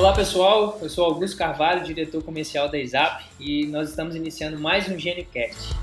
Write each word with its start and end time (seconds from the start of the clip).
Olá 0.00 0.14
pessoal, 0.14 0.78
eu 0.80 0.88
sou 0.88 1.04
Augusto 1.04 1.36
Carvalho, 1.36 1.84
diretor 1.84 2.24
comercial 2.24 2.70
da 2.70 2.78
ISAP 2.78 3.22
e 3.38 3.66
nós 3.66 3.90
estamos 3.90 4.16
iniciando 4.16 4.58
mais 4.58 4.88
um 4.88 4.98
GeneCast. 4.98 5.74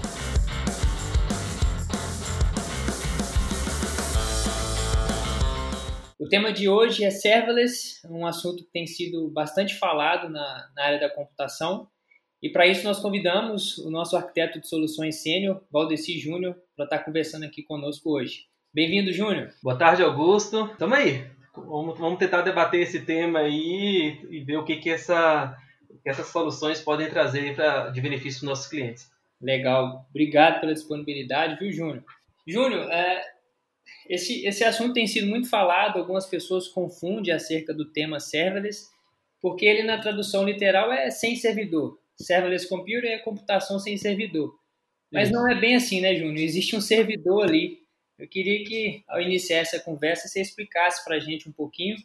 O 6.17 6.27
tema 6.27 6.51
de 6.51 6.67
hoje 6.67 7.03
é 7.03 7.11
serverless, 7.11 8.01
um 8.09 8.25
assunto 8.25 8.63
que 8.63 8.71
tem 8.71 8.87
sido 8.87 9.29
bastante 9.29 9.75
falado 9.75 10.29
na, 10.29 10.67
na 10.75 10.83
área 10.83 10.99
da 10.99 11.11
computação. 11.11 11.87
E 12.41 12.49
para 12.49 12.65
isso 12.65 12.83
nós 12.85 12.99
convidamos 12.99 13.77
o 13.77 13.91
nosso 13.91 14.17
arquiteto 14.17 14.59
de 14.59 14.67
soluções 14.67 15.21
sênior, 15.21 15.61
Valdeci 15.71 16.17
Júnior, 16.17 16.55
para 16.75 16.85
estar 16.85 16.99
conversando 17.05 17.45
aqui 17.45 17.61
conosco 17.61 18.09
hoje. 18.09 18.45
Bem-vindo, 18.73 19.13
Júnior. 19.13 19.53
Boa 19.61 19.77
tarde, 19.77 20.01
Augusto. 20.01 20.75
Tamo 20.79 20.95
aí. 20.95 21.36
Vamos, 21.65 21.97
vamos 21.97 22.19
tentar 22.19 22.41
debater 22.41 22.81
esse 22.81 23.01
tema 23.01 23.39
aí 23.39 24.19
e 24.29 24.39
ver 24.41 24.57
o 24.57 24.63
que, 24.63 24.77
que, 24.77 24.89
essa, 24.89 25.55
que 26.03 26.09
essas 26.09 26.27
soluções 26.27 26.79
podem 26.81 27.09
trazer 27.09 27.55
pra, 27.55 27.89
de 27.89 28.01
benefício 28.01 28.39
para 28.39 28.45
os 28.45 28.49
nossos 28.49 28.67
clientes. 28.67 29.09
Legal. 29.41 30.05
Obrigado 30.09 30.59
pela 30.59 30.73
disponibilidade, 30.73 31.59
viu, 31.59 31.71
Júnior? 31.71 32.03
Júnior, 32.47 32.89
é, 32.91 33.23
esse, 34.09 34.45
esse 34.45 34.63
assunto 34.63 34.93
tem 34.93 35.07
sido 35.07 35.27
muito 35.27 35.49
falado, 35.49 35.97
algumas 35.97 36.25
pessoas 36.25 36.67
confundem 36.67 37.33
acerca 37.33 37.73
do 37.73 37.91
tema 37.91 38.19
serverless, 38.19 38.87
porque 39.41 39.65
ele 39.65 39.83
na 39.83 39.99
tradução 39.99 40.43
literal 40.43 40.91
é 40.91 41.09
sem 41.11 41.35
servidor. 41.35 41.99
Serverless 42.15 42.67
computer 42.67 43.09
é 43.09 43.19
computação 43.19 43.79
sem 43.79 43.97
servidor. 43.97 44.53
Mas 45.11 45.31
não 45.31 45.49
é 45.49 45.55
bem 45.55 45.75
assim, 45.75 46.01
né, 46.01 46.15
Júnior? 46.15 46.37
Existe 46.37 46.75
um 46.75 46.81
servidor 46.81 47.43
ali. 47.43 47.79
Eu 48.17 48.27
queria 48.27 48.63
que, 48.63 49.03
ao 49.07 49.21
iniciar 49.21 49.59
essa 49.59 49.79
conversa, 49.79 50.27
você 50.27 50.41
explicasse 50.41 51.03
para 51.05 51.17
a 51.17 51.19
gente 51.19 51.47
um 51.47 51.51
pouquinho 51.51 51.95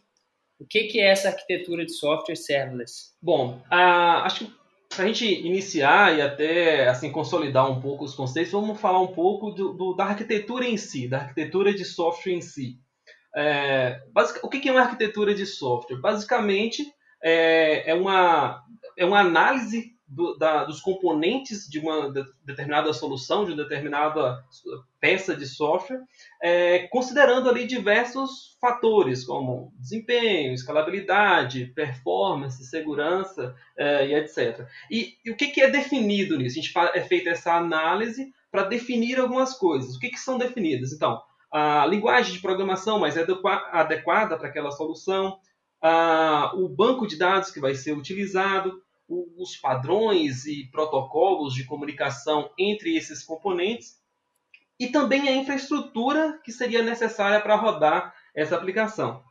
o 0.58 0.66
que, 0.66 0.84
que 0.84 1.00
é 1.00 1.08
essa 1.08 1.28
arquitetura 1.28 1.84
de 1.84 1.92
software 1.92 2.36
serverless. 2.36 3.12
Bom, 3.20 3.62
acho 3.70 4.44
que 4.44 4.52
para 4.94 5.04
a 5.04 5.06
gente 5.06 5.24
iniciar 5.24 6.16
e 6.16 6.20
até 6.20 6.86
assim 6.88 7.10
consolidar 7.10 7.70
um 7.70 7.80
pouco 7.80 8.04
os 8.04 8.14
conceitos, 8.14 8.52
vamos 8.52 8.80
falar 8.80 9.00
um 9.00 9.08
pouco 9.08 9.50
do, 9.50 9.72
do, 9.72 9.94
da 9.94 10.04
arquitetura 10.04 10.66
em 10.66 10.76
si, 10.76 11.08
da 11.08 11.18
arquitetura 11.18 11.72
de 11.72 11.84
software 11.84 12.34
em 12.34 12.42
si. 12.42 12.78
É, 13.34 14.02
basic, 14.12 14.40
o 14.42 14.48
que 14.48 14.68
é 14.68 14.72
uma 14.72 14.82
arquitetura 14.82 15.34
de 15.34 15.46
software? 15.46 15.96
Basicamente, 15.96 16.84
é, 17.22 17.90
é, 17.90 17.94
uma, 17.94 18.62
é 18.96 19.04
uma 19.06 19.20
análise 19.20 19.91
do, 20.12 20.36
da, 20.36 20.64
dos 20.64 20.80
componentes 20.80 21.66
de 21.66 21.78
uma 21.78 22.12
determinada 22.44 22.92
solução, 22.92 23.46
de 23.46 23.52
uma 23.52 23.62
determinada 23.62 24.44
peça 25.00 25.34
de 25.34 25.46
software, 25.46 26.02
é, 26.40 26.86
considerando 26.88 27.48
ali 27.48 27.66
diversos 27.66 28.58
fatores, 28.60 29.24
como 29.24 29.72
desempenho, 29.78 30.52
escalabilidade, 30.52 31.72
performance, 31.74 32.64
segurança 32.66 33.54
é, 33.76 34.06
e 34.06 34.14
etc. 34.14 34.66
E, 34.90 35.14
e, 35.24 35.30
o 35.30 35.36
que, 35.36 35.48
que 35.48 35.62
é 35.62 35.70
definido 35.70 36.36
nisso? 36.36 36.58
A 36.58 36.62
gente 36.62 36.74
é 36.94 37.00
feita 37.00 37.30
essa 37.30 37.54
análise 37.54 38.32
para 38.50 38.64
definir 38.64 39.18
algumas 39.18 39.54
coisas. 39.54 39.96
O 39.96 39.98
que, 39.98 40.10
que 40.10 40.20
são 40.20 40.36
definidas? 40.36 40.92
Então, 40.92 41.22
a 41.50 41.86
linguagem 41.86 42.34
de 42.34 42.40
programação 42.40 42.98
mais 42.98 43.16
adequada 43.16 44.36
para 44.36 44.48
aquela 44.48 44.70
solução, 44.70 45.38
a, 45.80 46.52
o 46.54 46.68
banco 46.68 47.06
de 47.06 47.16
dados 47.16 47.50
que 47.50 47.60
vai 47.60 47.74
ser 47.74 47.92
utilizado, 47.92 48.82
os 49.36 49.56
padrões 49.56 50.46
e 50.46 50.68
protocolos 50.70 51.54
de 51.54 51.64
comunicação 51.64 52.50
entre 52.58 52.96
esses 52.96 53.22
componentes 53.22 54.00
e 54.78 54.88
também 54.88 55.28
a 55.28 55.36
infraestrutura 55.36 56.40
que 56.44 56.50
seria 56.50 56.82
necessária 56.82 57.40
para 57.40 57.56
rodar 57.56 58.14
essa 58.34 58.56
aplicação. 58.56 59.22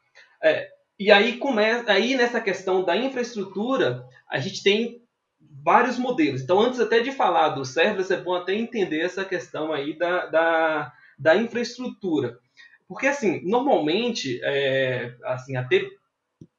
É, 0.41 0.69
e 0.99 1.11
aí 1.11 1.37
começa, 1.37 1.91
aí 1.91 2.15
nessa 2.15 2.39
questão 2.39 2.83
da 2.83 2.95
infraestrutura, 2.95 4.05
a 4.29 4.39
gente 4.39 4.63
tem 4.63 5.01
vários 5.63 5.97
modelos. 5.97 6.41
Então, 6.41 6.59
antes 6.59 6.79
até 6.79 6.99
de 6.99 7.11
falar 7.11 7.49
do 7.49 7.65
serverless, 7.65 8.13
é 8.13 8.17
bom 8.17 8.33
até 8.33 8.53
entender 8.53 9.01
essa 9.01 9.25
questão 9.25 9.73
aí 9.73 9.97
da, 9.97 10.25
da, 10.27 10.93
da 11.17 11.35
infraestrutura. 11.35 12.37
Porque, 12.87 13.07
assim, 13.07 13.41
normalmente, 13.43 14.39
é, 14.43 15.15
assim, 15.23 15.55
até, 15.55 15.85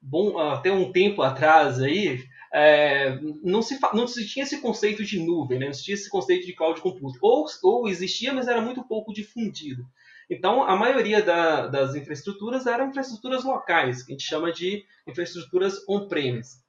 bom, 0.00 0.38
até 0.38 0.72
um 0.72 0.92
tempo 0.92 1.22
atrás 1.22 1.80
aí, 1.80 2.22
é, 2.52 3.18
não, 3.42 3.62
se, 3.62 3.78
não 3.94 4.06
se 4.06 4.26
tinha 4.28 4.44
esse 4.44 4.60
conceito 4.60 5.02
de 5.02 5.18
nuvem, 5.18 5.58
né? 5.58 5.66
não 5.66 5.72
se 5.72 5.84
tinha 5.84 5.94
esse 5.94 6.10
conceito 6.10 6.46
de 6.46 6.52
cloud 6.52 6.80
computing. 6.80 7.18
Ou, 7.22 7.46
ou 7.62 7.88
existia, 7.88 8.32
mas 8.32 8.46
era 8.46 8.60
muito 8.60 8.84
pouco 8.84 9.12
difundido. 9.12 9.86
Então, 10.28 10.62
a 10.62 10.76
maioria 10.76 11.22
da, 11.22 11.66
das 11.66 11.94
infraestruturas 11.94 12.66
eram 12.66 12.88
infraestruturas 12.88 13.44
locais, 13.44 14.02
que 14.02 14.12
a 14.12 14.14
gente 14.14 14.26
chama 14.26 14.52
de 14.52 14.84
infraestruturas 15.06 15.86
on-premise. 15.88 16.60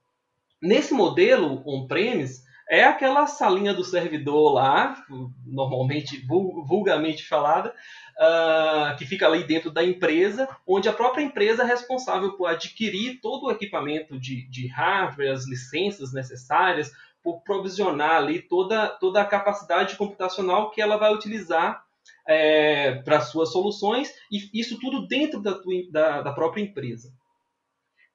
Nesse 0.62 0.94
modelo 0.94 1.62
on-premise, 1.66 2.44
é 2.70 2.84
aquela 2.84 3.28
salinha 3.28 3.74
do 3.74 3.84
servidor 3.84 4.54
lá, 4.54 5.06
normalmente, 5.46 6.26
vulgarmente 6.28 7.28
falada, 7.28 7.74
uh, 8.18 8.96
que 8.97 9.06
fica 9.06 9.25
ali 9.25 9.44
dentro 9.44 9.72
da 9.72 9.84
empresa, 9.84 10.47
onde 10.66 10.90
a 10.90 10.94
própria 10.94 11.24
empresa 11.24 11.63
é 11.63 11.66
responsável 11.66 12.34
por 12.34 12.47
adquirir 12.47 13.19
todo 13.22 13.47
o 13.47 13.51
equipamento 13.51 14.19
de, 14.19 14.47
de 14.47 14.68
hardware, 14.68 15.31
as 15.31 15.47
licenças 15.47 16.13
necessárias, 16.13 16.91
por 17.23 17.41
provisionar 17.41 18.18
ali 18.18 18.41
toda, 18.41 18.88
toda 18.88 19.22
a 19.22 19.25
capacidade 19.25 19.96
computacional 19.96 20.72
que 20.72 20.81
ela 20.81 20.97
vai 20.97 21.13
utilizar 21.13 21.85
é, 22.28 22.96
para 22.96 23.22
suas 23.22 23.52
soluções, 23.52 24.13
e 24.31 24.50
isso 24.53 24.78
tudo 24.79 25.07
dentro 25.07 25.41
da, 25.41 25.53
tua, 25.53 25.73
da, 25.90 26.22
da 26.22 26.34
própria 26.34 26.62
empresa. 26.62 27.13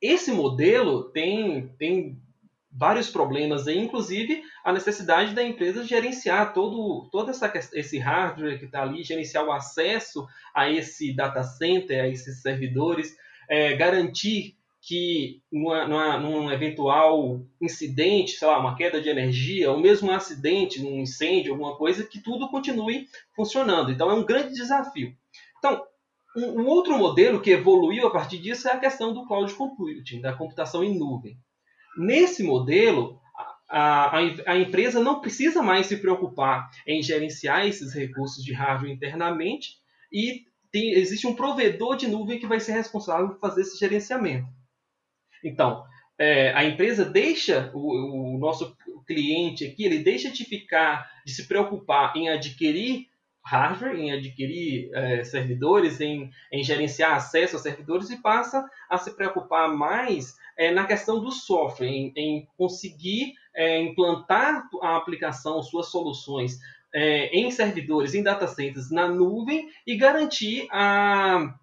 Esse 0.01 0.31
modelo 0.31 1.05
tem, 1.05 1.69
tem 1.79 2.21
vários 2.71 3.11
problemas 3.11 3.67
aí, 3.67 3.79
inclusive 3.79 4.43
a 4.65 4.73
necessidade 4.73 5.35
da 5.35 5.43
empresa 5.43 5.85
gerenciar 5.85 6.53
todo, 6.53 7.09
todo 7.11 7.31
essa, 7.31 7.51
esse 7.73 7.99
hardware 7.99 8.59
que 8.59 8.67
está 8.67 8.83
ali, 8.83 9.03
gerenciar 9.03 9.45
o 9.45 9.53
acesso 9.53 10.27
a 10.55 10.71
esse 10.71 11.15
data 11.15 11.43
center, 11.43 12.05
a 12.05 12.09
esses 12.09 12.43
servidores, 12.43 13.17
é, 13.49 13.75
garantir 13.75 14.57
que 14.81 15.43
num 15.51 16.51
eventual 16.51 17.43
incidente, 17.61 18.33
sei 18.33 18.47
lá, 18.47 18.59
uma 18.59 18.77
queda 18.77 19.01
de 19.01 19.09
energia, 19.09 19.71
ou 19.71 19.81
mesmo 19.81 20.09
um 20.09 20.15
acidente, 20.15 20.81
um 20.81 21.01
incêndio, 21.01 21.53
alguma 21.53 21.77
coisa, 21.77 22.05
que 22.05 22.21
tudo 22.21 22.49
continue 22.49 23.07
funcionando. 23.35 23.91
Então 23.91 24.11
é 24.11 24.15
um 24.15 24.25
grande 24.25 24.55
desafio. 24.55 25.15
Então, 25.59 25.83
um, 26.37 26.63
um 26.63 26.67
outro 26.67 26.97
modelo 26.97 27.41
que 27.41 27.51
evoluiu 27.51 28.07
a 28.07 28.11
partir 28.11 28.39
disso 28.39 28.69
é 28.69 28.73
a 28.73 28.79
questão 28.79 29.13
do 29.13 29.27
cloud 29.27 29.53
computing, 29.55 30.21
da 30.21 30.33
computação 30.33 30.85
em 30.85 30.97
nuvem. 30.97 31.37
Nesse 31.97 32.43
modelo, 32.43 33.21
a, 33.69 34.19
a, 34.19 34.21
a, 34.47 34.59
empresa 34.59 35.01
não 35.01 35.21
precisa 35.21 35.63
mais 35.63 35.87
se 35.87 35.97
preocupar 35.99 36.71
em 36.87 37.03
gerenciar 37.03 37.67
esses 37.67 37.93
recursos 37.93 38.43
de 38.43 38.53
hardware 38.53 38.93
internamente 38.93 39.77
e 40.13 40.47
tem, 40.71 40.93
existe 40.93 41.27
um 41.27 41.35
provedor 41.35 41.97
de 41.97 42.07
nuvem 42.07 42.39
que 42.39 42.47
vai 42.47 42.61
ser 42.61 42.73
responsável 42.73 43.29
por 43.29 43.41
fazer 43.41 43.63
esse 43.63 43.79
gerenciamento. 43.79 44.49
Então, 45.45 45.85
é, 46.19 46.53
a 46.53 46.65
empresa 46.65 47.05
deixa 47.05 47.71
o, 47.75 48.35
o, 48.35 48.39
nosso 48.39 48.77
cliente 49.07 49.65
aqui, 49.65 49.85
ele 49.85 49.99
deixa 50.03 50.31
de 50.31 50.45
ficar, 50.45 51.11
de 51.25 51.33
se 51.33 51.47
preocupar 51.47 52.17
em 52.17 52.29
adquirir 52.29 53.07
hardware, 53.45 53.99
em 53.99 54.13
adquirir 54.13 54.91
é, 54.93 55.25
servidores, 55.25 56.01
em, 56.01 56.31
em 56.53 56.63
gerenciar 56.63 57.15
acesso 57.15 57.57
a 57.57 57.59
servidores 57.59 58.11
e 58.11 58.21
passa 58.21 58.69
a 58.91 58.99
se 58.99 59.15
preocupar 59.17 59.73
mais 59.75 60.37
é, 60.59 60.73
na 60.73 60.85
questão 60.85 61.21
do 61.21 61.31
software, 61.31 61.87
em, 61.87 62.13
em 62.17 62.49
conseguir 62.57 63.35
é, 63.55 63.81
implantar 63.81 64.69
a 64.83 64.97
aplicação, 64.97 65.63
suas 65.63 65.87
soluções 65.87 66.59
é, 66.93 67.27
em 67.27 67.49
servidores, 67.53 68.13
em 68.13 68.23
data 68.25 68.49
centers 68.49 68.91
na 68.91 69.09
nuvem 69.09 69.69
e 69.87 69.97
garantir 69.97 70.67
a, 70.73 71.55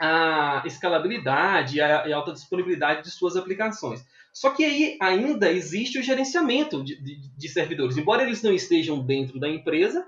a 0.00 0.62
escalabilidade 0.64 1.76
e 1.76 1.80
a, 1.82 1.98
a 1.98 2.16
alta 2.16 2.32
disponibilidade 2.32 3.02
de 3.02 3.10
suas 3.10 3.36
aplicações. 3.36 4.02
Só 4.32 4.50
que 4.50 4.64
aí 4.64 4.96
ainda 5.02 5.52
existe 5.52 5.98
o 5.98 6.02
gerenciamento 6.02 6.82
de, 6.82 6.96
de, 7.02 7.16
de 7.36 7.48
servidores. 7.48 7.98
Embora 7.98 8.22
eles 8.22 8.42
não 8.42 8.54
estejam 8.54 9.04
dentro 9.04 9.38
da 9.38 9.48
empresa, 9.48 10.06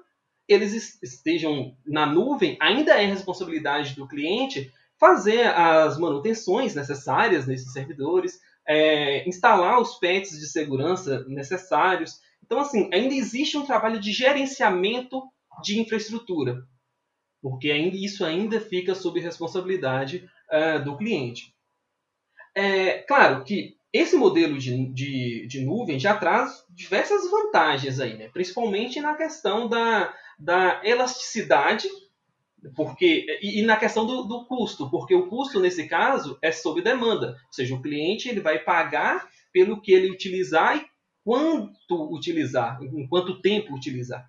eles 0.49 0.99
estejam 1.03 1.77
na 1.85 2.07
nuvem, 2.07 2.57
ainda 2.61 2.93
é 2.95 3.05
responsabilidade 3.05 3.95
do 3.95 4.09
cliente 4.09 4.73
fazer 5.03 5.49
as 5.49 5.99
manutenções 5.99 6.77
necessárias 6.77 7.45
nesses 7.45 7.73
servidores, 7.73 8.39
é, 8.65 9.29
instalar 9.29 9.81
os 9.81 9.99
patches 9.99 10.39
de 10.39 10.47
segurança 10.47 11.25
necessários. 11.27 12.21
Então, 12.45 12.61
assim, 12.61 12.89
ainda 12.95 13.13
existe 13.13 13.59
um 13.59 13.67
trabalho 13.67 13.99
de 13.99 14.13
gerenciamento 14.13 15.21
de 15.61 15.81
infraestrutura, 15.81 16.63
porque 17.43 17.73
ainda, 17.73 17.97
isso 17.97 18.25
ainda 18.25 18.61
fica 18.61 18.95
sob 18.95 19.19
responsabilidade 19.19 20.25
é, 20.49 20.79
do 20.79 20.97
cliente. 20.97 21.53
É 22.55 22.99
claro 22.99 23.43
que 23.43 23.75
esse 23.93 24.15
modelo 24.15 24.57
de, 24.57 24.87
de, 24.93 25.49
de, 25.49 25.65
nuvem 25.65 25.99
já 25.99 26.17
traz 26.17 26.65
diversas 26.71 27.29
vantagens 27.29 27.99
aí, 27.99 28.17
né? 28.17 28.29
principalmente 28.29 29.01
na 29.01 29.15
questão 29.15 29.69
da, 29.69 30.15
da 30.39 30.81
elasticidade 30.85 31.89
Porque, 32.77 33.27
e, 33.43 33.61
e 33.61 33.63
na 33.63 33.77
questão 33.77 34.07
do, 34.07 34.23
do, 34.23 34.45
custo, 34.47 34.89
porque 34.91 35.15
o 35.15 35.27
custo, 35.27 35.59
nesse 35.59 35.89
caso, 35.89 36.39
é 36.41 36.53
sob 36.53 36.81
demanda. 36.81 37.37
Ou 37.47 37.53
seja, 37.53 37.75
o 37.75 37.83
cliente 37.83 38.29
ele 38.29 38.41
vai 38.41 38.59
pagar 38.59 39.29
pelo 39.53 39.81
que 39.81 39.93
ele 39.93 40.11
utilizar 40.11 40.77
e 40.77 40.87
quanto 41.25 42.15
utilizar, 42.15 42.81
em 42.83 43.07
quanto 43.09 43.41
tempo 43.41 43.75
utilizar. 43.75 44.25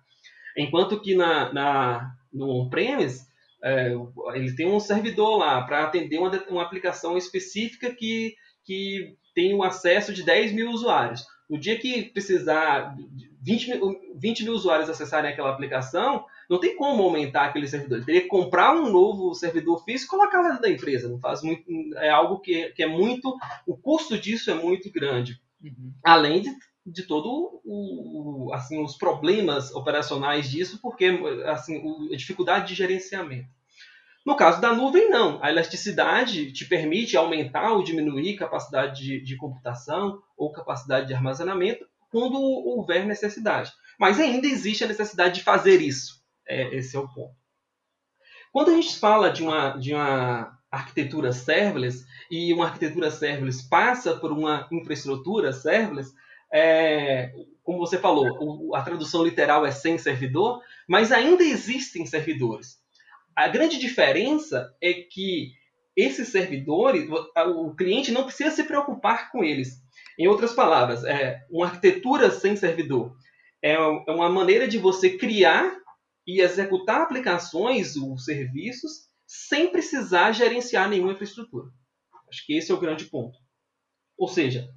Enquanto 0.56 1.00
que 1.00 1.14
na, 1.14 1.52
na, 1.52 2.14
no 2.32 2.48
on-premise, 2.48 3.26
é, 3.62 3.92
ele 4.34 4.54
tem 4.54 4.66
um 4.66 4.78
servidor 4.78 5.38
lá 5.38 5.62
para 5.62 5.84
atender 5.84 6.18
uma, 6.18 6.30
uma 6.48 6.62
aplicação 6.62 7.16
específica 7.16 7.94
que, 7.94 8.34
que 8.64 9.16
tem 9.34 9.54
o 9.54 9.62
acesso 9.62 10.12
de 10.12 10.22
10 10.22 10.52
mil 10.52 10.70
usuários. 10.70 11.24
No 11.48 11.58
dia 11.58 11.78
que 11.78 12.04
precisar 12.04 12.96
20 13.42 13.70
mil, 13.70 14.00
20 14.16 14.44
mil 14.44 14.52
usuários 14.52 14.88
acessarem 14.88 15.30
aquela 15.30 15.50
aplicação, 15.50 16.24
não 16.48 16.58
tem 16.58 16.76
como 16.76 17.02
aumentar 17.02 17.46
aquele 17.46 17.68
servidor. 17.68 17.98
Ele 17.98 18.06
teria 18.06 18.20
que 18.22 18.28
comprar 18.28 18.74
um 18.74 18.90
novo 18.90 19.34
servidor 19.34 19.82
físico 19.84 20.14
e 20.14 20.18
colocar 20.18 20.42
dentro 20.42 20.62
da 20.62 20.70
empresa. 20.70 21.08
Não 21.08 21.18
faz 21.18 21.42
muito, 21.42 21.64
é 21.96 22.10
algo 22.10 22.40
que, 22.40 22.70
que 22.70 22.82
é 22.82 22.86
muito. 22.86 23.36
O 23.66 23.76
custo 23.76 24.18
disso 24.18 24.50
é 24.50 24.54
muito 24.54 24.90
grande. 24.90 25.40
Uhum. 25.62 25.92
Além 26.04 26.42
de, 26.42 26.50
de 26.86 27.02
todo 27.04 27.60
o, 27.64 28.50
assim, 28.52 28.82
os 28.82 28.96
problemas 28.96 29.74
operacionais 29.74 30.50
disso, 30.50 30.78
porque 30.82 31.06
assim, 31.46 31.82
a 32.12 32.16
dificuldade 32.16 32.68
de 32.68 32.74
gerenciamento. 32.74 33.48
No 34.24 34.36
caso 34.36 34.60
da 34.60 34.72
nuvem, 34.72 35.10
não. 35.10 35.38
A 35.42 35.50
elasticidade 35.50 36.50
te 36.50 36.64
permite 36.64 37.16
aumentar 37.16 37.72
ou 37.72 37.82
diminuir 37.82 38.36
capacidade 38.36 39.02
de, 39.02 39.20
de 39.20 39.36
computação 39.36 40.22
ou 40.36 40.50
capacidade 40.50 41.06
de 41.06 41.14
armazenamento 41.14 41.86
quando 42.10 42.40
houver 42.40 43.04
necessidade. 43.04 43.72
Mas 43.98 44.18
ainda 44.18 44.46
existe 44.46 44.82
a 44.82 44.86
necessidade 44.86 45.36
de 45.36 45.42
fazer 45.42 45.80
isso. 45.80 46.23
É, 46.46 46.74
esse 46.76 46.96
é 46.96 46.98
o 46.98 47.08
ponto. 47.08 47.34
Quando 48.52 48.70
a 48.70 48.74
gente 48.74 48.98
fala 48.98 49.30
de 49.30 49.42
uma, 49.42 49.70
de 49.70 49.94
uma 49.94 50.56
arquitetura 50.70 51.32
serverless 51.32 52.04
e 52.30 52.52
uma 52.52 52.66
arquitetura 52.66 53.10
serverless 53.10 53.68
passa 53.68 54.16
por 54.16 54.30
uma 54.32 54.68
infraestrutura 54.70 55.52
serverless, 55.52 56.12
é, 56.52 57.32
como 57.64 57.78
você 57.78 57.98
falou, 57.98 58.74
a 58.74 58.82
tradução 58.82 59.24
literal 59.24 59.66
é 59.66 59.72
sem 59.72 59.98
servidor, 59.98 60.60
mas 60.88 61.10
ainda 61.10 61.42
existem 61.42 62.06
servidores. 62.06 62.78
A 63.34 63.48
grande 63.48 63.78
diferença 63.78 64.72
é 64.80 64.92
que 64.92 65.50
esses 65.96 66.28
servidores, 66.28 67.08
o 67.56 67.74
cliente 67.74 68.12
não 68.12 68.24
precisa 68.24 68.50
se 68.50 68.64
preocupar 68.64 69.30
com 69.30 69.42
eles. 69.42 69.82
Em 70.18 70.28
outras 70.28 70.52
palavras, 70.52 71.04
é, 71.04 71.40
uma 71.50 71.66
arquitetura 71.66 72.30
sem 72.30 72.54
servidor 72.54 73.16
é, 73.62 73.72
é 73.72 74.12
uma 74.12 74.28
maneira 74.28 74.68
de 74.68 74.78
você 74.78 75.10
criar 75.10 75.76
e 76.26 76.40
executar 76.40 77.02
aplicações 77.02 77.96
ou 77.96 78.18
serviços 78.18 79.08
sem 79.26 79.70
precisar 79.70 80.32
gerenciar 80.32 80.88
nenhuma 80.88 81.12
infraestrutura. 81.12 81.68
Acho 82.28 82.46
que 82.46 82.56
esse 82.56 82.70
é 82.70 82.74
o 82.74 82.80
grande 82.80 83.06
ponto. 83.06 83.38
Ou 84.16 84.28
seja, 84.28 84.68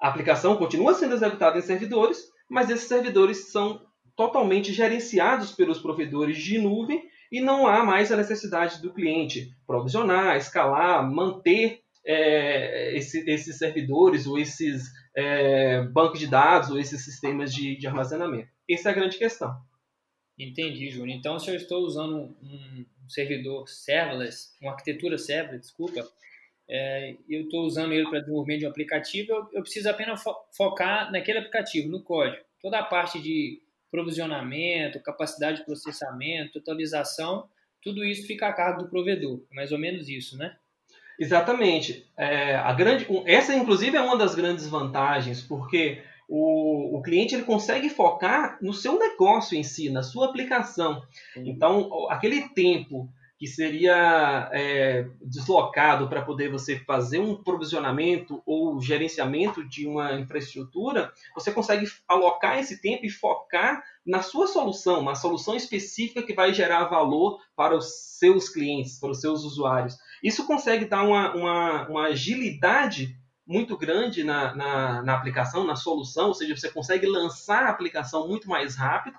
a 0.00 0.08
aplicação 0.08 0.56
continua 0.56 0.94
sendo 0.94 1.14
executada 1.14 1.58
em 1.58 1.62
servidores, 1.62 2.28
mas 2.48 2.70
esses 2.70 2.88
servidores 2.88 3.50
são 3.50 3.84
totalmente 4.16 4.72
gerenciados 4.72 5.52
pelos 5.52 5.78
provedores 5.78 6.38
de 6.38 6.58
nuvem 6.58 7.02
e 7.32 7.40
não 7.40 7.66
há 7.66 7.84
mais 7.84 8.12
a 8.12 8.16
necessidade 8.16 8.80
do 8.80 8.92
cliente 8.92 9.50
provisionar, 9.66 10.36
escalar, 10.36 11.10
manter 11.10 11.80
é, 12.06 12.96
esse, 12.96 13.28
esses 13.28 13.58
servidores 13.58 14.26
ou 14.26 14.38
esses 14.38 14.84
é, 15.16 15.82
bancos 15.86 16.20
de 16.20 16.26
dados 16.26 16.70
ou 16.70 16.78
esses 16.78 17.02
sistemas 17.04 17.52
de, 17.52 17.76
de 17.76 17.86
armazenamento. 17.86 18.48
Essa 18.70 18.90
é 18.90 18.92
a 18.92 18.94
grande 18.94 19.18
questão. 19.18 19.54
Entendi, 20.38 20.90
Júnior. 20.90 21.16
Então, 21.16 21.38
se 21.38 21.50
eu 21.50 21.54
estou 21.54 21.84
usando 21.84 22.34
um, 22.42 22.84
servidor 23.08 23.68
serverless, 23.68 24.50
uma 24.60 24.72
arquitetura 24.72 25.16
serverless, 25.16 25.60
desculpa, 25.60 26.06
é, 26.68 27.16
eu 27.28 27.42
estou 27.42 27.64
usando 27.64 27.92
ele 27.92 28.08
para 28.08 28.20
desenvolvimento 28.20 28.60
de 28.60 28.66
um 28.66 28.70
aplicativo, 28.70 29.32
eu, 29.32 29.48
eu 29.52 29.62
preciso 29.62 29.88
apenas 29.88 30.22
fo 30.22 30.34
focar 30.56 31.12
naquele 31.12 31.38
aplicativo, 31.38 31.88
no 31.88 32.02
código. 32.02 32.42
Toda 32.60 32.78
a 32.78 32.84
parte 32.84 33.20
de 33.20 33.60
provisionamento, 33.90 35.00
capacidade 35.00 35.58
de 35.58 35.64
processamento, 35.64 36.58
atualização, 36.58 37.48
tudo 37.80 38.04
isso 38.04 38.26
fica 38.26 38.48
a 38.48 38.52
cargo 38.52 38.82
do 38.82 38.88
provedor. 38.88 39.40
É 39.52 39.54
mais 39.54 39.70
ou 39.70 39.78
menos 39.78 40.08
isso, 40.08 40.36
né? 40.36 40.56
Exatamente. 41.18 42.04
É, 42.16 42.56
a 42.56 42.72
grande, 42.72 43.06
essa, 43.26 43.54
inclusive, 43.54 43.96
é 43.96 44.00
uma 44.00 44.16
das 44.16 44.34
grandes 44.34 44.66
vantagens, 44.66 45.42
porque 45.42 46.02
o, 46.28 46.98
o 46.98 47.02
cliente 47.02 47.34
ele 47.34 47.44
consegue 47.44 47.88
focar 47.88 48.58
no 48.60 48.72
seu 48.72 48.98
negócio 48.98 49.56
em 49.56 49.62
si, 49.62 49.90
na 49.90 50.02
sua 50.02 50.26
aplicação. 50.26 51.02
Então, 51.36 52.08
aquele 52.10 52.48
tempo 52.50 53.08
que 53.38 53.46
seria 53.48 54.48
é, 54.52 55.06
deslocado 55.20 56.08
para 56.08 56.22
poder 56.22 56.50
você 56.50 56.78
fazer 56.78 57.18
um 57.18 57.36
provisionamento 57.36 58.42
ou 58.46 58.80
gerenciamento 58.80 59.68
de 59.68 59.86
uma 59.86 60.14
infraestrutura, 60.14 61.12
você 61.34 61.52
consegue 61.52 61.86
alocar 62.08 62.58
esse 62.58 62.80
tempo 62.80 63.04
e 63.04 63.10
focar 63.10 63.82
na 64.06 64.22
sua 64.22 64.46
solução, 64.46 65.02
na 65.02 65.14
solução 65.14 65.56
específica 65.56 66.22
que 66.22 66.32
vai 66.32 66.54
gerar 66.54 66.84
valor 66.84 67.40
para 67.56 67.76
os 67.76 68.18
seus 68.18 68.48
clientes, 68.48 68.98
para 68.98 69.10
os 69.10 69.20
seus 69.20 69.42
usuários. 69.44 69.98
Isso 70.22 70.46
consegue 70.46 70.84
dar 70.84 71.02
uma, 71.02 71.34
uma, 71.34 71.88
uma 71.88 72.02
agilidade 72.04 73.14
muito 73.46 73.76
grande 73.76 74.24
na, 74.24 74.54
na, 74.54 75.02
na, 75.02 75.14
aplicação, 75.14 75.64
na 75.64 75.76
solução, 75.76 76.28
ou 76.28 76.34
seja, 76.34 76.56
você 76.56 76.70
consegue 76.70 77.06
lançar 77.06 77.64
a 77.64 77.70
aplicação 77.70 78.26
muito 78.26 78.48
mais 78.48 78.76
rápido 78.76 79.18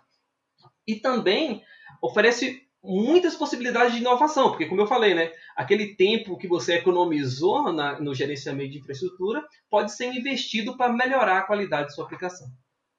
e 0.88 0.95
também 0.95 1.63
oferece 2.01 2.66
muitas 2.83 3.36
possibilidades 3.36 3.94
de 3.94 4.00
inovação, 4.00 4.50
porque 4.50 4.68
como 4.68 4.81
eu 4.81 4.88
falei, 4.88 5.16
né, 5.16 5.31
aquele 5.56 5.95
tempo 5.95 6.38
que 6.38 6.48
você 6.48 6.75
economizou 6.75 7.72
na, 7.72 8.00
no 8.00 8.13
gerenciamento 8.13 8.72
de 8.72 8.80
infraestrutura 8.80 9.44
pode 9.69 9.92
ser 9.92 10.13
investido 10.13 10.77
para 10.77 10.94
melhorar 10.94 11.39
a 11.39 11.44
qualidade 11.44 11.88
de 11.88 11.95
sua 11.95 12.06
aplicação. 12.06 12.48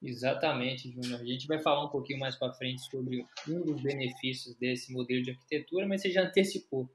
Exatamente, 0.01 0.91
Júnior. 0.91 1.21
A 1.21 1.25
gente 1.25 1.47
vai 1.47 1.59
falar 1.59 1.85
um 1.85 1.89
pouquinho 1.89 2.19
mais 2.19 2.35
para 2.35 2.53
frente 2.53 2.81
sobre 2.89 3.25
um 3.47 3.61
dos 3.61 3.81
benefícios 3.81 4.55
desse 4.55 4.93
modelo 4.93 5.23
de 5.23 5.31
arquitetura, 5.31 5.87
mas 5.87 6.01
você 6.01 6.11
já 6.11 6.21
antecipou. 6.21 6.87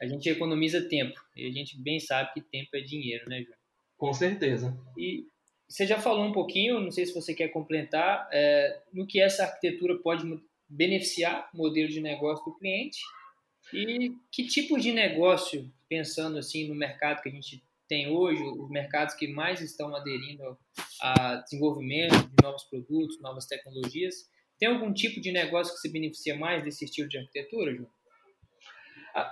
A 0.00 0.06
gente 0.06 0.28
economiza 0.28 0.86
tempo 0.88 1.18
e 1.36 1.46
a 1.46 1.52
gente 1.52 1.80
bem 1.80 1.98
sabe 2.00 2.32
que 2.34 2.40
tempo 2.40 2.70
é 2.74 2.80
dinheiro, 2.80 3.28
né, 3.28 3.40
Júnior? 3.40 3.61
Com 4.02 4.12
certeza. 4.12 4.76
E 4.98 5.28
você 5.68 5.86
já 5.86 5.96
falou 5.96 6.24
um 6.24 6.32
pouquinho, 6.32 6.80
não 6.80 6.90
sei 6.90 7.06
se 7.06 7.14
você 7.14 7.32
quer 7.32 7.46
complementar, 7.50 8.28
é, 8.32 8.80
no 8.92 9.06
que 9.06 9.20
essa 9.20 9.44
arquitetura 9.44 9.96
pode 9.96 10.24
beneficiar 10.68 11.48
o 11.54 11.58
modelo 11.58 11.88
de 11.88 12.00
negócio 12.00 12.44
do 12.44 12.58
cliente 12.58 12.98
e 13.72 14.10
que 14.32 14.44
tipo 14.48 14.76
de 14.76 14.90
negócio, 14.90 15.72
pensando 15.88 16.36
assim 16.36 16.66
no 16.66 16.74
mercado 16.74 17.22
que 17.22 17.28
a 17.28 17.32
gente 17.32 17.62
tem 17.86 18.08
hoje, 18.10 18.42
os 18.42 18.68
mercados 18.70 19.14
que 19.14 19.28
mais 19.28 19.60
estão 19.60 19.94
aderindo 19.94 20.58
a 21.00 21.36
desenvolvimento 21.36 22.26
de 22.26 22.42
novos 22.42 22.64
produtos, 22.64 23.20
novas 23.20 23.46
tecnologias, 23.46 24.28
tem 24.58 24.68
algum 24.68 24.92
tipo 24.92 25.20
de 25.20 25.30
negócio 25.30 25.74
que 25.74 25.80
se 25.80 25.88
beneficia 25.88 26.36
mais 26.36 26.64
desse 26.64 26.86
estilo 26.86 27.08
de 27.08 27.18
arquitetura, 27.18 27.72
João? 27.72 27.88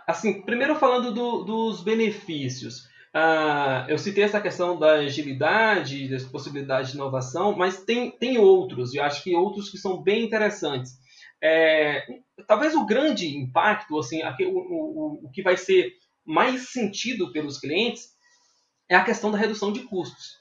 Assim, 0.07 0.43
primeiro 0.43 0.77
falando 0.77 1.13
do, 1.13 1.43
dos 1.43 1.83
benefícios. 1.83 2.89
Uh, 3.15 3.89
eu 3.89 3.99
citei 3.99 4.23
essa 4.23 4.41
questão 4.41 4.79
da 4.79 4.93
agilidade, 4.95 6.09
das 6.09 6.25
possibilidades 6.25 6.91
de 6.91 6.97
inovação, 6.97 7.57
mas 7.57 7.83
tem, 7.85 8.11
tem 8.13 8.39
outros, 8.39 8.95
e 8.95 9.01
acho 9.01 9.25
que 9.25 9.35
outros 9.35 9.69
que 9.69 9.79
são 9.79 10.01
bem 10.01 10.25
interessantes. 10.25 10.93
É, 11.43 12.07
talvez 12.47 12.75
o 12.75 12.87
grande 12.87 13.37
impacto, 13.37 13.99
assim, 13.99 14.21
o, 14.23 14.59
o, 14.59 15.21
o 15.25 15.31
que 15.33 15.43
vai 15.43 15.57
ser 15.57 15.93
mais 16.25 16.69
sentido 16.69 17.33
pelos 17.33 17.59
clientes 17.59 18.11
é 18.89 18.95
a 18.95 19.05
questão 19.05 19.31
da 19.31 19.39
redução 19.39 19.73
de 19.73 19.81
custos. 19.81 20.39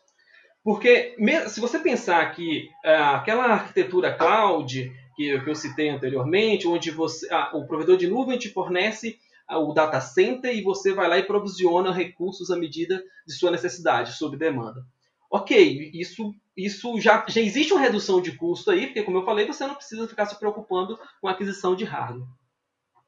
Porque 0.64 1.16
se 1.48 1.60
você 1.60 1.80
pensar 1.80 2.32
que 2.36 2.70
uh, 2.86 3.16
aquela 3.16 3.46
arquitetura 3.46 4.14
cloud 4.14 4.92
que, 5.16 5.40
que, 5.40 5.50
eu 5.50 5.56
citei 5.56 5.90
anteriormente, 5.90 6.68
onde 6.68 6.92
você, 6.92 7.28
uh, 7.34 7.58
o 7.58 7.66
provedor 7.66 7.98
de 7.98 8.08
nuvem 8.08 8.38
te 8.38 8.50
fornece 8.50 9.18
o 9.50 9.74
data 9.74 10.00
center 10.00 10.56
e 10.56 10.62
você 10.62 10.94
vai 10.94 11.08
lá 11.08 11.18
e 11.18 11.24
provisiona 11.24 11.92
recursos 11.92 12.52
à 12.52 12.58
medida 12.58 13.04
de 13.26 13.34
sua 13.34 13.52
necessidade, 13.52 14.18
sob 14.18 14.38
demanda. 14.38 14.86
Ok, 15.32 15.92
isso 15.94 16.34
isso 16.60 17.00
já, 17.00 17.26
já 17.28 17.40
existe 17.40 17.72
uma 17.72 17.82
redução 17.82 18.22
de 18.22 18.34
custo 18.34 18.70
aí, 18.70 18.88
porque, 18.88 19.04
como 19.04 19.18
eu 19.18 19.26
falei, 19.26 19.48
você 19.48 19.66
não 19.66 19.76
precisa 19.76 20.08
ficar 20.08 20.26
se 20.26 20.38
preocupando 20.38 21.00
com 21.22 21.28
a 21.28 21.32
aquisição 21.32 21.76
de 21.76 21.86
hardware. 21.86 22.28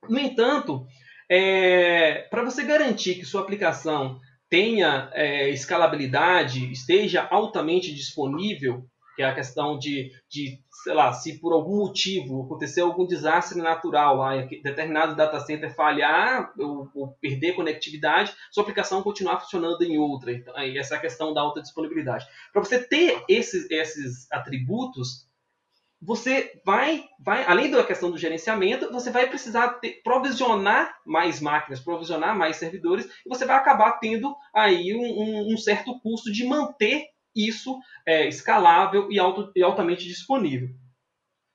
No 0.07 0.17
entanto, 0.17 0.87
é, 1.29 2.27
para 2.29 2.43
você 2.43 2.63
garantir 2.63 3.15
que 3.15 3.25
sua 3.25 3.41
aplicação 3.41 4.19
tenha 4.49 5.09
é, 5.13 5.49
escalabilidade, 5.49 6.71
esteja 6.71 7.27
altamente 7.29 7.93
disponível, 7.93 8.85
que 9.15 9.21
é 9.21 9.25
a 9.25 9.35
questão 9.35 9.77
de, 9.77 10.11
de, 10.29 10.59
sei 10.83 10.93
lá, 10.93 11.11
se 11.13 11.39
por 11.39 11.53
algum 11.53 11.77
motivo 11.77 12.43
acontecer 12.43 12.81
algum 12.81 13.05
desastre 13.05 13.61
natural 13.61 14.17
lá, 14.17 14.35
determinado 14.37 15.15
data 15.15 15.39
center 15.39 15.73
falhar 15.73 16.53
ou, 16.57 16.89
ou, 16.93 17.07
perder 17.19 17.53
conectividade, 17.53 18.33
sua 18.51 18.63
aplicação 18.63 19.03
continuar 19.03 19.39
funcionando 19.39 19.81
em 19.83 19.97
outra. 19.97 20.31
Então, 20.31 20.55
aí 20.55 20.77
essa 20.77 20.95
é 20.95 20.97
a 20.97 21.01
questão 21.01 21.33
da 21.33 21.41
alta 21.41 21.61
disponibilidade. 21.61 22.25
Para 22.53 22.63
você 22.63 22.79
ter 22.79 23.23
esses, 23.27 23.69
esses 23.69 24.31
atributos, 24.31 25.29
você 26.01 26.59
vai, 26.65 27.03
vai, 27.19 27.43
além 27.45 27.69
da 27.69 27.83
questão 27.83 28.09
do 28.09 28.17
gerenciamento, 28.17 28.91
você 28.91 29.11
vai 29.11 29.27
precisar 29.27 29.69
ter, 29.73 30.01
provisionar 30.03 30.95
mais 31.05 31.39
máquinas, 31.39 31.79
provisionar 31.79 32.35
mais 32.35 32.55
servidores, 32.55 33.05
e 33.05 33.29
você 33.29 33.45
vai 33.45 33.55
acabar 33.55 33.99
tendo 33.99 34.35
aí 34.55 34.95
um, 34.95 35.53
um 35.53 35.57
certo 35.57 35.99
custo 35.99 36.31
de 36.31 36.43
manter 36.43 37.05
isso 37.35 37.79
é, 38.05 38.27
escalável 38.27 39.11
e, 39.11 39.19
alto, 39.19 39.51
e 39.55 39.63
altamente 39.63 40.07
disponível. 40.07 40.69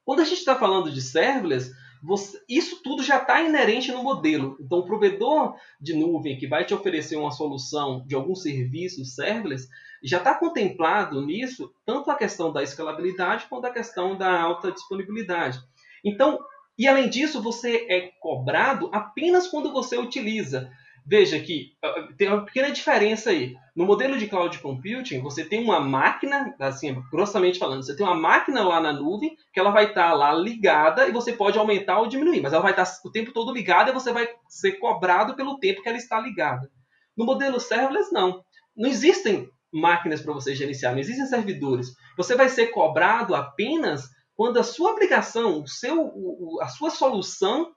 Quando 0.04 0.20
a 0.20 0.24
gente 0.24 0.38
está 0.38 0.54
falando 0.54 0.90
de 0.90 1.02
serverless, 1.02 1.74
você, 2.02 2.40
isso 2.48 2.82
tudo 2.82 3.02
já 3.02 3.18
está 3.18 3.42
inerente 3.42 3.90
no 3.90 4.02
modelo. 4.02 4.56
Então, 4.60 4.78
o 4.78 4.86
provedor 4.86 5.56
de 5.80 5.94
nuvem 5.94 6.38
que 6.38 6.46
vai 6.46 6.64
te 6.64 6.74
oferecer 6.74 7.16
uma 7.16 7.32
solução 7.32 8.04
de 8.06 8.14
algum 8.14 8.34
serviço 8.34 9.04
serverless 9.04 9.68
já 10.02 10.18
está 10.18 10.34
contemplado 10.34 11.24
nisso 11.24 11.72
tanto 11.84 12.10
a 12.10 12.14
questão 12.14 12.52
da 12.52 12.62
escalabilidade 12.62 13.46
quanto 13.48 13.66
a 13.66 13.72
questão 13.72 14.16
da 14.16 14.40
alta 14.40 14.70
disponibilidade. 14.70 15.58
Então, 16.04 16.38
e 16.78 16.86
além 16.86 17.08
disso, 17.08 17.42
você 17.42 17.86
é 17.88 18.12
cobrado 18.20 18.90
apenas 18.92 19.48
quando 19.48 19.72
você 19.72 19.96
utiliza. 19.96 20.70
Veja 21.08 21.38
que 21.38 21.72
tem 22.18 22.26
uma 22.28 22.44
pequena 22.44 22.70
diferença 22.72 23.30
aí. 23.30 23.54
No 23.76 23.86
modelo 23.86 24.18
de 24.18 24.26
cloud 24.26 24.58
computing, 24.58 25.20
você 25.20 25.44
tem 25.44 25.62
uma 25.62 25.78
máquina, 25.78 26.52
assim, 26.58 27.00
grossamente 27.12 27.60
falando, 27.60 27.84
você 27.84 27.94
tem 27.94 28.04
uma 28.04 28.16
máquina 28.16 28.64
lá 28.64 28.80
na 28.80 28.92
nuvem 28.92 29.36
que 29.52 29.60
ela 29.60 29.70
vai 29.70 29.84
estar 29.84 30.08
tá 30.08 30.14
lá 30.14 30.34
ligada 30.34 31.06
e 31.06 31.12
você 31.12 31.32
pode 31.32 31.56
aumentar 31.58 32.00
ou 32.00 32.08
diminuir, 32.08 32.40
mas 32.40 32.52
ela 32.52 32.62
vai 32.62 32.72
estar 32.72 32.84
tá 32.84 32.92
o 33.04 33.12
tempo 33.12 33.32
todo 33.32 33.52
ligada 33.52 33.90
e 33.90 33.94
você 33.94 34.12
vai 34.12 34.28
ser 34.48 34.72
cobrado 34.72 35.36
pelo 35.36 35.60
tempo 35.60 35.80
que 35.80 35.88
ela 35.88 35.98
está 35.98 36.18
ligada. 36.18 36.68
No 37.16 37.24
modelo 37.24 37.60
serverless, 37.60 38.12
não. 38.12 38.42
Não 38.76 38.88
existem 38.88 39.48
máquinas 39.72 40.22
para 40.22 40.34
você 40.34 40.56
gerenciar, 40.56 40.92
não 40.92 41.00
existem 41.00 41.26
servidores. 41.26 41.94
Você 42.16 42.34
vai 42.34 42.48
ser 42.48 42.68
cobrado 42.68 43.34
apenas 43.34 44.08
quando 44.34 44.58
a 44.58 44.64
sua 44.64 44.90
aplicação, 44.90 45.62
o 45.62 45.68
seu, 45.68 46.12
a 46.60 46.68
sua 46.68 46.90
solução 46.90 47.70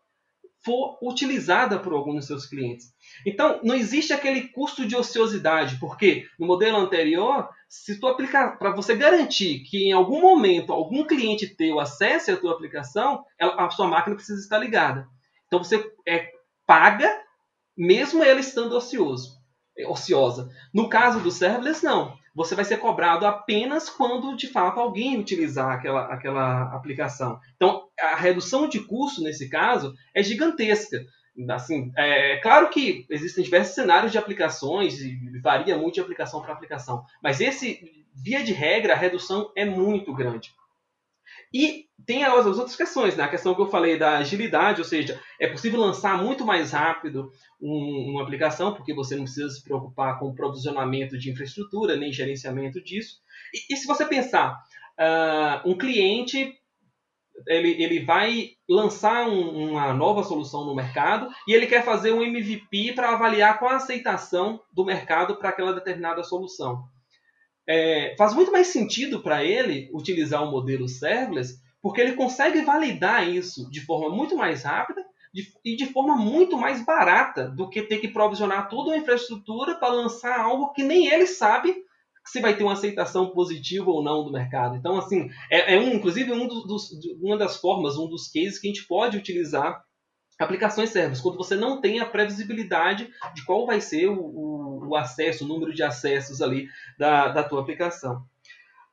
for 0.70 1.00
utilizada 1.02 1.80
por 1.80 1.94
algum 1.94 2.14
dos 2.14 2.28
seus 2.28 2.46
clientes. 2.46 2.94
Então, 3.26 3.60
não 3.64 3.74
existe 3.74 4.14
aquele 4.14 4.50
custo 4.50 4.86
de 4.86 4.96
ociosidade, 4.96 5.78
porque 5.80 6.28
no 6.38 6.46
modelo 6.46 6.78
anterior, 6.78 7.50
se 7.68 8.00
tu 8.00 8.06
aplicar 8.06 8.60
para 8.60 8.70
você 8.70 8.96
garantir 8.96 9.64
que 9.64 9.90
em 9.90 9.94
algum 9.94 10.22
momento 10.22 10.72
algum 10.72 11.04
cliente 11.04 11.56
teu 11.56 11.80
acesse 11.80 12.30
a 12.30 12.38
tua 12.38 12.54
aplicação, 12.54 13.24
a 13.40 13.68
sua 13.72 13.88
máquina 13.88 14.16
precisa 14.16 14.40
estar 14.40 14.60
ligada. 14.60 15.08
Então 15.48 15.64
você 15.64 15.84
é, 16.08 16.30
paga 16.68 17.20
mesmo 17.76 18.24
ela 18.24 18.40
estando 18.40 18.76
ocioso, 18.76 19.39
ociosa. 19.88 20.50
No 20.74 20.90
caso 20.90 21.20
do 21.20 21.32
serverless, 21.32 21.84
não. 21.84 22.18
Você 22.36 22.56
vai 22.56 22.64
ser 22.64 22.78
cobrado 22.78 23.26
apenas 23.26 23.90
quando 23.90 24.36
de 24.36 24.48
fato 24.48 24.80
alguém 24.80 25.18
utilizar 25.18 25.72
aquela, 25.72 26.06
aquela 26.06 26.74
aplicação. 26.76 27.40
Então, 27.56 27.88
a 28.00 28.16
redução 28.16 28.68
de 28.68 28.80
custo 28.80 29.22
nesse 29.22 29.50
caso 29.50 29.94
é 30.14 30.24
gigantesca. 30.24 31.06
Assim, 31.50 31.92
é 31.96 32.38
claro 32.38 32.70
que 32.70 33.06
existem 33.10 33.44
diversos 33.44 33.76
cenários 33.76 34.12
de 34.12 34.18
aplicações 34.18 35.00
e 35.00 35.18
varia 35.42 35.78
muito 35.78 35.96
de 35.96 36.02
aplicação 36.02 36.42
para 36.42 36.54
aplicação, 36.54 37.06
mas 37.24 37.40
esse, 37.40 37.80
via 38.14 38.44
de 38.44 38.52
regra, 38.52 38.94
a 38.94 38.98
redução 38.98 39.52
é 39.56 39.64
muito 39.64 40.14
grande. 40.14 40.54
E 41.54 41.86
tem 42.06 42.24
as, 42.24 42.46
outras 42.46 42.76
questões, 42.76 43.16
né? 43.16 43.24
a 43.24 43.30
questão 43.30 43.56
que 43.56 43.62
eu 43.62 43.70
falei 43.70 43.98
da 43.98 44.18
agilidade, 44.18 44.82
ou 44.82 44.86
seja, 44.86 45.20
é 45.40 45.48
possível 45.48 45.80
lançar 45.80 46.22
muito 46.22 46.46
mais 46.46 46.72
rápido 46.72 47.32
um, 47.62 48.12
uma 48.12 48.24
aplicação, 48.24 48.74
porque 48.74 48.94
você 48.94 49.16
não 49.16 49.24
precisa 49.24 49.50
se 49.50 49.64
preocupar 49.64 50.20
com 50.20 50.28
o 50.30 50.36
provisionamento 50.36 51.18
de 51.18 51.32
infraestrutura, 51.32 51.96
nem 51.96 52.14
gerenciamento 52.14 52.82
disso. 52.84 53.18
E, 53.54 53.74
e 53.74 53.78
se 53.78 53.88
você 53.88 54.06
pensar, 54.06 54.54
uh, 55.00 55.70
um 55.70 55.78
cliente 55.78 56.56
ele, 57.48 57.82
ele 57.82 58.04
vai 58.04 58.50
lançar 58.68 59.28
um, 59.28 59.70
uma 59.70 59.94
nova 59.94 60.24
solução 60.24 60.66
no 60.66 60.76
mercado 60.76 61.30
e 61.48 61.54
ele 61.54 61.68
quer 61.68 61.84
fazer 61.84 62.12
um 62.12 62.22
MVP 62.22 62.94
para 62.94 63.12
avaliar 63.12 63.58
qual 63.60 63.72
a 63.72 63.78
aceitação 63.78 64.62
do 64.72 64.86
mercado 64.86 65.36
para 65.38 65.50
aquela 65.50 65.74
determinada 65.74 66.24
solução. 66.24 66.84
É, 67.72 68.16
faz 68.18 68.34
muito 68.34 68.52
mais 68.52 68.68
sentido 68.68 69.22
para 69.22 69.44
ele 69.44 69.92
utilizar 69.94 70.44
um 70.44 70.50
modelo 70.50 70.88
serverless 70.88 71.60
porque 71.82 72.02
ele 72.02 72.14
consegue 72.14 72.62
validar 72.62 73.30
isso 73.30 73.70
de 73.70 73.82
forma 73.82 74.10
muito 74.10 74.36
mais 74.36 74.64
rápida 74.64 75.06
de, 75.34 75.48
e 75.64 75.76
de 75.76 75.86
forma 75.86 76.16
muito 76.16 76.58
mais 76.58 76.84
barata 76.84 77.48
do 77.48 77.70
que 77.70 77.84
ter 77.84 78.00
que 78.00 78.08
provisionar 78.08 78.70
toda 78.70 78.90
uma 78.90 78.98
infraestrutura 78.98 79.76
para 79.76 79.94
lançar 79.94 80.40
algo 80.40 80.74
que 80.74 80.84
nem 80.84 81.08
ele 81.08 81.28
sabe 81.28 81.76
se 82.26 82.42
vai 82.42 82.56
ter 82.56 82.64
uma 82.64 82.74
aceitação 82.74 83.30
positiva 83.30 83.90
ou 83.90 84.04
não 84.04 84.24
do 84.24 84.32
mercado. 84.32 84.76
Então, 84.76 84.98
assim, 84.98 85.30
é, 85.52 85.76
é 85.76 85.80
um, 85.80 85.94
inclusive 85.94 86.32
um 86.32 86.48
dos, 86.48 86.66
dos, 86.66 86.92
uma 87.22 87.38
das 87.38 87.58
formas, 87.58 87.98
um 87.98 88.08
dos 88.08 88.28
cases 88.28 88.60
que 88.60 88.68
a 88.68 88.72
gente 88.72 88.88
pode 88.88 89.18
utilizar 89.18 89.84
aplicações 90.40 90.90
servers, 90.90 91.20
quando 91.20 91.38
você 91.38 91.56
não 91.56 91.82
tem 91.82 92.00
a 92.00 92.06
previsibilidade 92.06 93.12
de 93.34 93.44
qual 93.44 93.66
vai 93.66 93.82
ser 93.82 94.08
o, 94.08 94.20
o, 94.20 94.88
o 94.90 94.96
acesso, 94.96 95.44
o 95.44 95.48
número 95.48 95.74
de 95.74 95.84
acessos 95.84 96.42
ali 96.42 96.70
da, 96.98 97.28
da 97.28 97.44
tua 97.44 97.62
aplicação. 97.62 98.24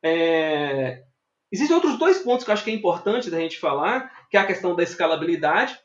É, 0.03 1.05
existem 1.51 1.75
outros 1.75 1.99
dois 1.99 2.19
pontos 2.19 2.45
que 2.45 2.51
eu 2.51 2.55
acho 2.55 2.65
que 2.65 2.71
é 2.71 2.75
importante 2.75 3.31
da 3.31 3.39
gente 3.39 3.59
falar, 3.59 4.27
que 4.29 4.37
é 4.37 4.41
a 4.41 4.47
questão 4.47 4.75
da 4.75 4.83
escalabilidade, 4.83 5.79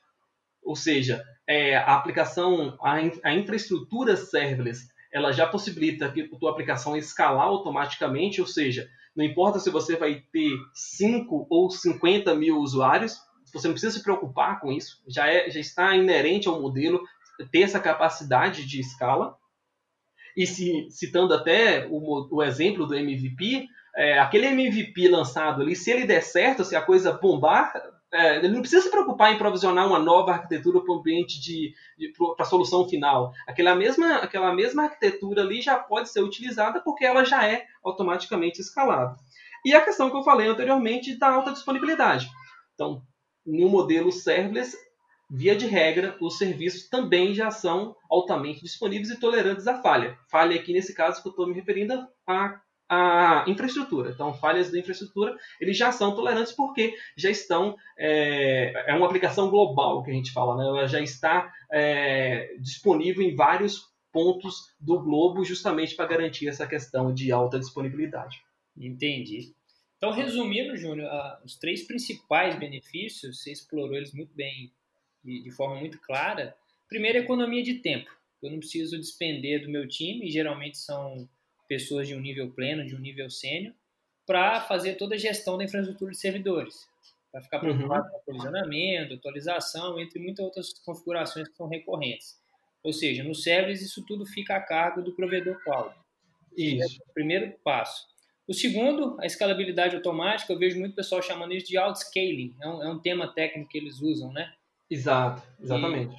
ou 0.63 0.75
seja, 0.75 1.23
é, 1.47 1.77
a 1.77 1.95
aplicação, 1.95 2.77
a, 2.81 2.95
a 3.23 3.33
infraestrutura 3.33 4.17
serverless, 4.17 4.89
ela 5.11 5.31
já 5.31 5.45
possibilita 5.45 6.09
que 6.11 6.21
a 6.21 6.37
tua 6.37 6.51
aplicação 6.51 6.95
escalar 6.97 7.45
automaticamente, 7.45 8.41
ou 8.41 8.47
seja, 8.47 8.89
não 9.15 9.25
importa 9.25 9.59
se 9.59 9.69
você 9.69 9.95
vai 9.95 10.23
ter 10.31 10.57
5 10.73 11.47
ou 11.49 11.69
50 11.69 12.33
mil 12.33 12.57
usuários, 12.59 13.19
você 13.53 13.67
não 13.67 13.73
precisa 13.73 13.97
se 13.97 14.03
preocupar 14.03 14.59
com 14.59 14.71
isso, 14.71 15.01
já, 15.07 15.27
é, 15.27 15.49
já 15.49 15.59
está 15.59 15.95
inerente 15.95 16.47
ao 16.47 16.61
modelo 16.61 17.01
ter 17.51 17.61
essa 17.61 17.79
capacidade 17.79 18.65
de 18.65 18.79
escala. 18.79 19.37
E 20.35 20.47
se, 20.47 20.87
citando 20.89 21.33
até 21.33 21.87
o, 21.89 22.27
o 22.31 22.43
exemplo 22.43 22.85
do 22.85 22.95
MVP, 22.95 23.67
é, 23.95 24.19
aquele 24.19 24.47
MVP 24.47 25.07
lançado 25.09 25.61
ali, 25.61 25.75
se 25.75 25.91
ele 25.91 26.05
der 26.05 26.21
certo, 26.21 26.63
se 26.63 26.75
a 26.75 26.81
coisa 26.81 27.11
bombar, 27.11 27.73
é, 28.13 28.37
ele 28.37 28.49
não 28.49 28.61
precisa 28.61 28.81
se 28.81 28.91
preocupar 28.91 29.33
em 29.33 29.37
provisionar 29.37 29.87
uma 29.87 29.99
nova 29.99 30.31
arquitetura 30.31 30.81
para 30.81 30.93
o 30.93 30.99
ambiente 30.99 31.39
de, 31.39 31.73
de 31.97 32.13
para 32.35 32.45
a 32.45 32.49
solução 32.49 32.87
final. 32.87 33.33
Aquela 33.47 33.75
mesma, 33.75 34.15
aquela 34.17 34.53
mesma 34.53 34.83
arquitetura 34.83 35.41
ali 35.41 35.61
já 35.61 35.77
pode 35.77 36.09
ser 36.09 36.21
utilizada 36.21 36.81
porque 36.81 37.05
ela 37.05 37.23
já 37.23 37.47
é 37.47 37.65
automaticamente 37.83 38.59
escalada. 38.59 39.15
E 39.65 39.73
a 39.73 39.81
questão 39.81 40.09
que 40.09 40.15
eu 40.17 40.23
falei 40.23 40.47
anteriormente 40.47 41.17
da 41.17 41.29
alta 41.29 41.51
disponibilidade. 41.51 42.29
Então, 42.73 43.01
no 43.45 43.69
modelo 43.69 44.11
serverless, 44.11 44.77
via 45.29 45.55
de 45.55 45.65
regra, 45.65 46.17
os 46.19 46.37
serviços 46.37 46.89
também 46.89 47.33
já 47.33 47.49
são 47.49 47.95
altamente 48.09 48.61
disponíveis 48.61 49.09
e 49.09 49.19
tolerantes 49.19 49.67
à 49.67 49.81
falha. 49.81 50.17
Falha 50.29 50.55
aqui 50.55 50.73
nesse 50.73 50.93
caso 50.93 51.21
que 51.21 51.27
eu 51.27 51.31
estou 51.31 51.47
me 51.47 51.53
referindo 51.53 52.07
a 52.27 52.59
a 52.93 53.45
infraestrutura. 53.47 54.11
Então, 54.11 54.33
falhas 54.33 54.69
da 54.69 54.77
infraestrutura, 54.77 55.37
eles 55.61 55.77
já 55.77 55.93
são 55.93 56.13
tolerantes 56.13 56.51
porque 56.51 56.93
já 57.15 57.29
estão. 57.29 57.77
É, 57.97 58.91
é 58.91 58.93
uma 58.93 59.05
aplicação 59.05 59.49
global 59.49 60.03
que 60.03 60.11
a 60.11 60.13
gente 60.13 60.33
fala, 60.33 60.57
né? 60.57 60.65
ela 60.65 60.87
já 60.87 60.99
está 60.99 61.49
é, 61.71 62.53
disponível 62.59 63.23
em 63.23 63.33
vários 63.33 63.89
pontos 64.11 64.73
do 64.77 64.99
globo, 64.99 65.45
justamente 65.45 65.95
para 65.95 66.05
garantir 66.05 66.49
essa 66.49 66.67
questão 66.67 67.13
de 67.13 67.31
alta 67.31 67.57
disponibilidade. 67.57 68.41
Entendi. 68.75 69.55
Então, 70.01 70.11
resumindo, 70.11 70.75
Júnior, 70.75 71.11
os 71.45 71.55
três 71.57 71.83
principais 71.83 72.57
benefícios, 72.57 73.39
você 73.39 73.51
explorou 73.51 73.95
eles 73.95 74.11
muito 74.11 74.33
bem, 74.33 74.73
de, 75.23 75.43
de 75.43 75.51
forma 75.51 75.75
muito 75.79 75.99
clara. 75.99 76.57
Primeiro, 76.89 77.19
economia 77.19 77.61
de 77.61 77.75
tempo. 77.75 78.09
Eu 78.41 78.49
não 78.49 78.57
preciso 78.57 78.97
despender 78.97 79.61
do 79.61 79.69
meu 79.69 79.87
time, 79.87 80.27
e 80.27 80.31
geralmente 80.31 80.79
são 80.79 81.29
pessoas 81.69 82.07
de 82.07 82.15
um 82.15 82.19
nível 82.19 82.49
pleno, 82.49 82.83
de 82.83 82.95
um 82.95 82.99
nível 82.99 83.29
sênior, 83.29 83.75
para 84.25 84.61
fazer 84.61 84.95
toda 84.95 85.13
a 85.13 85.19
gestão 85.19 85.55
da 85.55 85.65
infraestrutura 85.65 86.09
de 86.09 86.17
servidores, 86.17 86.89
para 87.31 87.43
ficar 87.43 87.57
uhum. 87.57 87.75
preocupado 87.75 88.05
uhum. 88.05 88.09
com 88.09 88.17
aprovisionamento, 88.17 89.13
atualização, 89.13 89.99
entre 89.99 90.19
muitas 90.19 90.43
outras 90.43 90.73
configurações 90.79 91.47
que 91.47 91.55
são 91.55 91.67
recorrentes. 91.67 92.41
Ou 92.81 92.91
seja, 92.91 93.23
no 93.23 93.35
serverless 93.35 93.85
isso 93.85 94.03
tudo 94.03 94.25
fica 94.25 94.55
a 94.55 94.61
cargo 94.61 95.03
do 95.03 95.13
provedor 95.13 95.61
cloud. 95.63 95.95
Isso. 96.57 96.99
É 96.99 97.03
o 97.07 97.13
primeiro 97.13 97.53
passo. 97.63 98.10
O 98.47 98.53
segundo, 98.53 99.17
a 99.19 99.25
escalabilidade 99.25 99.95
automática, 99.95 100.51
eu 100.51 100.59
vejo 100.59 100.79
muito 100.79 100.95
pessoal 100.95 101.21
chamando 101.21 101.53
isso 101.53 101.67
de 101.67 101.77
outscaling. 101.77 102.55
É 102.61 102.67
um, 102.67 102.83
é 102.83 102.89
um 102.89 102.99
tema 102.99 103.27
técnico 103.27 103.69
que 103.69 103.77
eles 103.77 104.01
usam, 104.01 104.31
né? 104.33 104.53
Exato, 104.89 105.41
exatamente. 105.61 106.15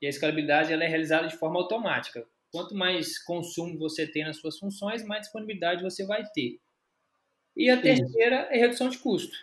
E, 0.00 0.04
e 0.04 0.06
a 0.06 0.10
escalabilidade 0.10 0.72
ela 0.72 0.84
é 0.84 0.88
realizada 0.88 1.26
de 1.26 1.36
forma 1.36 1.58
automática. 1.58 2.26
Quanto 2.52 2.74
mais 2.74 3.18
consumo 3.18 3.78
você 3.78 4.06
tem 4.06 4.24
nas 4.24 4.36
suas 4.36 4.58
funções, 4.58 5.04
mais 5.04 5.22
disponibilidade 5.22 5.82
você 5.82 6.04
vai 6.04 6.24
ter. 6.34 6.60
E 7.56 7.68
a 7.68 7.80
terceira 7.80 8.48
é 8.50 8.58
redução 8.58 8.88
de 8.88 8.98
custo, 8.98 9.36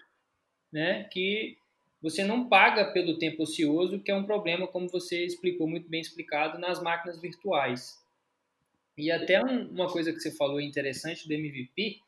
né? 0.72 1.04
que 1.06 1.58
você 2.02 2.24
não 2.24 2.48
paga 2.48 2.92
pelo 2.92 3.18
tempo 3.18 3.44
ocioso, 3.44 4.00
que 4.00 4.10
é 4.10 4.16
um 4.16 4.24
problema, 4.24 4.68
como 4.68 4.88
você 4.88 5.26
explicou 5.26 5.68
muito 5.68 5.90
bem 5.90 6.00
explicado, 6.00 6.58
nas 6.58 6.82
máquinas 6.82 7.20
virtuais. 7.20 7.98
E 8.98 9.12
até 9.12 9.44
um, 9.44 9.68
uma 9.70 9.88
coisa 9.88 10.14
que 10.14 10.20
você 10.20 10.32
falou 10.32 10.62
interessante 10.62 11.28
do 11.28 11.34
MVP, 11.34 12.02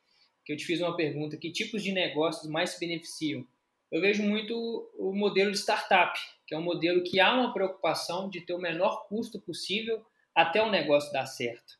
que 0.44 0.52
eu 0.52 0.56
te 0.56 0.64
fiz 0.64 0.80
uma 0.80 0.96
pergunta, 0.96 1.36
que 1.36 1.50
tipos 1.50 1.82
de 1.82 1.92
negócios 1.92 2.50
mais 2.50 2.70
se 2.70 2.80
beneficiam? 2.80 3.46
eu 3.92 4.00
vejo 4.00 4.22
muito 4.22 4.90
o 4.98 5.14
modelo 5.14 5.52
de 5.52 5.58
startup, 5.58 6.18
que 6.46 6.54
é 6.54 6.58
um 6.58 6.62
modelo 6.62 7.04
que 7.04 7.20
há 7.20 7.34
uma 7.34 7.52
preocupação 7.52 8.30
de 8.30 8.40
ter 8.40 8.54
o 8.54 8.58
menor 8.58 9.06
custo 9.06 9.38
possível 9.38 10.02
até 10.34 10.62
o 10.62 10.70
negócio 10.70 11.12
dar 11.12 11.26
certo. 11.26 11.78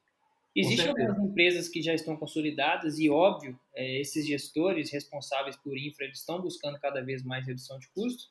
Existem 0.54 0.88
algumas 0.88 1.30
empresas 1.30 1.66
que 1.70 1.80
já 1.80 1.94
estão 1.94 2.14
consolidadas 2.14 2.98
e, 2.98 3.08
óbvio, 3.08 3.58
é, 3.74 3.98
esses 3.98 4.26
gestores 4.26 4.92
responsáveis 4.92 5.56
por 5.56 5.78
infra 5.78 6.04
eles 6.04 6.18
estão 6.18 6.42
buscando 6.42 6.78
cada 6.78 7.00
vez 7.00 7.24
mais 7.24 7.46
redução 7.46 7.78
de 7.78 7.88
custos, 7.88 8.30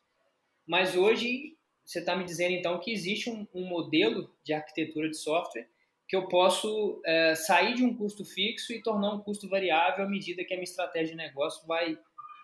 mas 0.68 0.96
hoje 0.96 1.58
você 1.84 1.98
está 1.98 2.16
me 2.16 2.24
dizendo 2.24 2.52
então 2.52 2.80
que 2.80 2.92
existe 2.92 3.32
um, 3.32 3.48
um, 3.52 3.66
modelo 3.66 4.32
de 4.44 4.54
arquitetura 4.54 5.10
de 5.10 5.18
software 5.18 5.68
que 6.12 6.18
eu 6.18 6.28
posso 6.28 7.02
é, 7.06 7.34
sair 7.36 7.74
de 7.74 7.86
um 7.86 7.96
custo 7.96 8.26
fixo 8.26 8.74
e 8.74 8.84
tornar 8.84 9.14
um 9.14 9.22
custo 9.22 9.48
variável 9.48 10.04
à 10.04 10.10
medida 10.10 10.44
que 10.44 10.54
a 10.54 10.58
minha 10.58 10.66
estratégia 10.66 11.12
de 11.12 11.16
negócio 11.16 11.66
vai, 11.66 11.98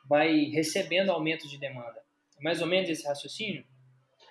vai 0.08 0.46
recebendo 0.46 1.12
aumento 1.12 1.50
de 1.50 1.60
demanda. 1.60 2.00
É 2.40 2.42
mais 2.42 2.62
ou 2.62 2.68
menos 2.68 2.90
esse 2.90 3.06
raciocínio? 3.06 3.66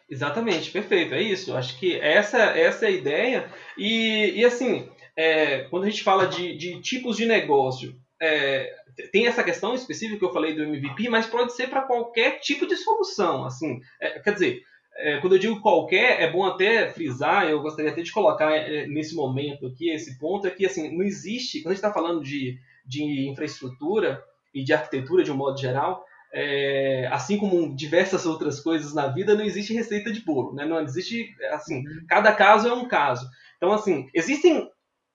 Exatamente, 0.08 0.70
perfeito, 0.70 1.12
é 1.12 1.20
isso. 1.20 1.54
Acho 1.54 1.78
que 1.78 2.00
essa, 2.00 2.38
essa 2.38 2.86
é 2.86 2.88
a 2.88 2.92
ideia. 2.92 3.52
E, 3.76 4.32
e 4.36 4.42
assim, 4.42 4.88
é, 5.14 5.64
quando 5.64 5.84
a 5.84 5.90
gente 5.90 6.02
fala 6.02 6.26
de, 6.26 6.56
de 6.56 6.80
tipos 6.80 7.18
de 7.18 7.26
negócio, 7.26 7.94
é, 8.18 8.74
tem 9.12 9.26
essa 9.26 9.44
questão 9.44 9.74
específica 9.74 10.18
que 10.18 10.24
eu 10.24 10.32
falei 10.32 10.54
do 10.54 10.62
MVP, 10.62 11.10
mas 11.10 11.26
pode 11.26 11.54
ser 11.54 11.68
para 11.68 11.82
qualquer 11.82 12.40
tipo 12.40 12.66
de 12.66 12.76
solução. 12.76 13.44
Assim, 13.44 13.82
é, 14.00 14.18
quer 14.18 14.32
dizer, 14.32 14.62
é, 14.98 15.18
quando 15.20 15.34
eu 15.34 15.38
digo 15.38 15.60
qualquer, 15.60 16.20
é 16.22 16.30
bom 16.30 16.44
até 16.44 16.90
frisar, 16.90 17.48
eu 17.48 17.60
gostaria 17.60 17.90
até 17.90 18.02
de 18.02 18.12
colocar 18.12 18.50
é, 18.52 18.86
nesse 18.86 19.14
momento 19.14 19.66
aqui, 19.66 19.90
esse 19.90 20.18
ponto, 20.18 20.46
é 20.46 20.50
que 20.50 20.64
assim, 20.64 20.96
não 20.96 21.04
existe, 21.04 21.60
quando 21.60 21.72
a 21.72 21.74
gente 21.74 21.84
está 21.84 21.92
falando 21.92 22.22
de, 22.22 22.58
de 22.84 23.28
infraestrutura 23.28 24.22
e 24.54 24.64
de 24.64 24.72
arquitetura 24.72 25.22
de 25.22 25.30
um 25.30 25.36
modo 25.36 25.58
geral, 25.60 26.04
é, 26.32 27.08
assim 27.12 27.38
como 27.38 27.74
diversas 27.74 28.26
outras 28.26 28.60
coisas 28.60 28.94
na 28.94 29.06
vida, 29.06 29.34
não 29.34 29.44
existe 29.44 29.72
receita 29.72 30.12
de 30.12 30.24
bolo, 30.24 30.54
né? 30.54 30.64
Não 30.64 30.80
existe, 30.80 31.34
assim, 31.50 31.86
uhum. 31.86 32.04
cada 32.08 32.32
caso 32.32 32.68
é 32.68 32.72
um 32.72 32.88
caso. 32.88 33.26
Então, 33.56 33.72
assim, 33.72 34.08
existem 34.14 34.68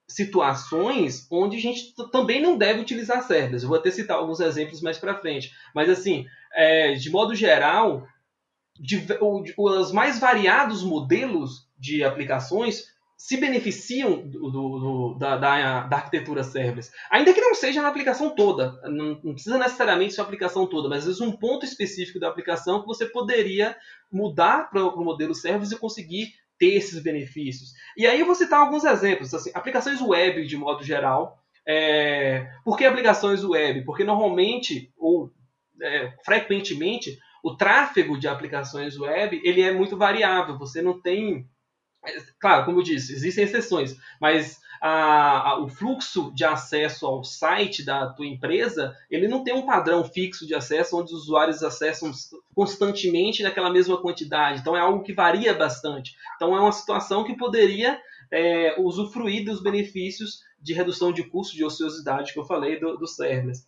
situações 0.07 1.27
onde 1.31 1.57
a 1.57 1.59
gente 1.59 1.93
também 2.11 2.41
não 2.41 2.57
deve 2.57 2.81
utilizar 2.81 3.23
serverless. 3.23 3.63
Eu 3.63 3.69
vou 3.69 3.77
até 3.77 3.91
citar 3.91 4.17
alguns 4.17 4.39
exemplos 4.39 4.81
mais 4.81 4.97
para 4.97 5.17
frente. 5.17 5.51
Mas, 5.73 5.89
assim, 5.89 6.25
é, 6.53 6.93
de 6.93 7.09
modo 7.09 7.35
geral, 7.35 8.05
de, 8.81 9.05
os 9.57 9.91
mais 9.91 10.19
variados 10.19 10.83
modelos 10.83 11.67
de 11.77 12.03
aplicações 12.03 12.89
se 13.15 13.37
beneficiam 13.37 14.27
do, 14.27 14.49
do, 14.49 14.79
do, 14.79 15.17
da, 15.19 15.37
da, 15.37 15.81
da, 15.83 15.95
arquitetura 15.97 16.43
serverless. 16.43 16.91
Ainda 17.11 17.31
que 17.31 17.39
não 17.39 17.53
seja 17.53 17.79
na 17.79 17.87
aplicação 17.87 18.33
toda, 18.33 18.81
não, 18.85 19.19
não, 19.23 19.33
precisa 19.33 19.59
necessariamente 19.59 20.15
ser 20.15 20.21
a 20.21 20.23
aplicação 20.23 20.65
toda, 20.65 20.89
mas 20.89 20.99
às 20.99 21.05
vezes 21.05 21.21
um 21.21 21.31
ponto 21.31 21.63
específico 21.63 22.19
da 22.19 22.27
aplicação 22.27 22.81
que 22.81 22.87
você 22.87 23.05
poderia 23.05 23.77
mudar 24.11 24.71
para 24.71 24.83
o 24.83 25.05
modelo 25.05 25.35
serverless 25.35 25.75
e 25.75 25.77
conseguir 25.77 26.33
ter 26.57 26.73
esses 26.73 26.99
benefícios. 27.03 27.73
E 27.95 28.07
aí 28.07 28.19
eu 28.19 28.25
vou 28.25 28.33
citar 28.33 28.59
alguns 28.59 28.83
exemplos, 28.83 29.31
assim, 29.35 29.51
aplicações 29.53 30.01
web 30.01 30.43
de 30.47 30.57
modo 30.57 30.83
geral. 30.83 31.37
É, 31.67 32.49
por 32.65 32.75
que 32.75 32.85
aplicações 32.85 33.43
web? 33.43 33.85
Porque 33.85 34.03
normalmente, 34.03 34.91
ou 34.97 35.31
é, 35.79 36.11
frequentemente, 36.25 37.19
o 37.43 37.55
tráfego 37.55 38.17
de 38.17 38.27
aplicações 38.27 38.97
web 38.97 39.41
ele 39.43 39.61
é 39.61 39.73
muito 39.73 39.97
variável. 39.97 40.57
Você 40.57 40.81
não 40.81 40.99
tem 41.01 41.49
Claro, 42.39 42.65
como 42.65 42.79
eu 42.79 42.83
disse, 42.83 43.13
existem 43.13 43.43
exceções, 43.43 43.95
mas 44.19 44.59
a, 44.81 45.51
a, 45.51 45.59
o 45.59 45.69
fluxo 45.69 46.31
de 46.33 46.43
acesso 46.43 47.05
ao 47.05 47.23
site 47.23 47.85
da 47.85 48.11
tua 48.11 48.25
empresa, 48.25 48.95
ele 49.09 49.27
não 49.27 49.43
tem 49.43 49.53
um 49.53 49.67
padrão 49.67 50.03
fixo 50.03 50.47
de 50.47 50.55
acesso 50.55 50.99
onde 50.99 51.13
os 51.13 51.21
usuários 51.21 51.61
acessam 51.61 52.11
constantemente 52.55 53.43
naquela 53.43 53.69
mesma 53.69 54.01
quantidade. 54.01 54.59
Então 54.59 54.75
é 54.75 54.79
algo 54.79 55.03
que 55.03 55.13
varia 55.13 55.53
bastante. 55.53 56.15
Então 56.35 56.57
é 56.57 56.59
uma 56.59 56.71
situação 56.71 57.23
que 57.23 57.37
poderia 57.37 58.01
é, 58.31 58.75
usufruir 58.79 59.45
dos 59.45 59.61
benefícios 59.61 60.39
de 60.59 60.73
redução 60.73 61.11
de 61.11 61.23
custo 61.23 61.55
de 61.55 61.63
ociosidade 61.63 62.33
que 62.33 62.39
eu 62.39 62.45
falei 62.45 62.79
do, 62.79 62.97
do 62.97 63.07
serverless. 63.07 63.67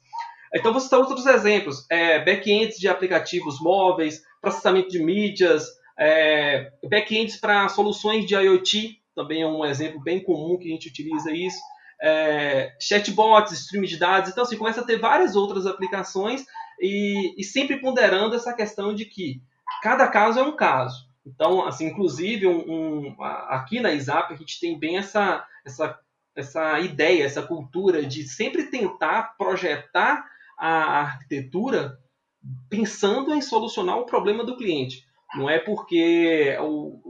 Então, 0.53 0.71
vou 0.71 0.81
citar 0.81 0.99
outros 0.99 1.25
exemplos. 1.25 1.85
É, 1.89 2.19
backends 2.23 2.77
de 2.77 2.87
aplicativos 2.87 3.59
móveis, 3.59 4.21
processamento 4.41 4.89
de 4.89 4.99
mídias, 4.99 5.67
é, 5.97 6.71
backends 6.89 7.39
para 7.39 7.69
soluções 7.69 8.25
de 8.25 8.35
IoT, 8.35 9.01
também 9.15 9.41
é 9.41 9.47
um 9.47 9.63
exemplo 9.65 10.01
bem 10.01 10.21
comum 10.23 10.57
que 10.57 10.67
a 10.67 10.71
gente 10.71 10.87
utiliza 10.87 11.31
isso. 11.31 11.59
É, 12.01 12.75
chatbots, 12.79 13.53
stream 13.53 13.83
de 13.83 13.97
dados. 13.97 14.29
Então, 14.29 14.43
assim, 14.43 14.57
começa 14.57 14.81
a 14.81 14.83
ter 14.83 14.99
várias 14.99 15.35
outras 15.35 15.65
aplicações 15.65 16.43
e, 16.79 17.33
e, 17.37 17.43
sempre 17.43 17.79
ponderando 17.79 18.35
essa 18.35 18.53
questão 18.53 18.93
de 18.93 19.05
que 19.05 19.41
cada 19.81 20.07
caso 20.07 20.39
é 20.39 20.43
um 20.43 20.55
caso. 20.55 21.07
Então, 21.25 21.65
assim, 21.65 21.85
inclusive, 21.85 22.47
um, 22.47 22.59
um, 22.67 23.23
aqui 23.47 23.79
na 23.79 23.93
ISAP 23.93 24.33
a 24.33 24.35
gente 24.35 24.59
tem 24.59 24.77
bem 24.77 24.97
essa, 24.97 25.45
essa, 25.65 25.97
essa 26.35 26.79
ideia, 26.79 27.23
essa 27.23 27.41
cultura 27.41 28.05
de 28.05 28.27
sempre 28.27 28.63
tentar 28.63 29.35
projetar 29.37 30.25
a 30.57 31.01
arquitetura 31.01 31.97
pensando 32.69 33.33
em 33.33 33.41
solucionar 33.41 33.97
o 33.97 34.05
problema 34.05 34.43
do 34.43 34.57
cliente. 34.57 35.05
Não 35.35 35.49
é 35.49 35.57
porque 35.59 36.57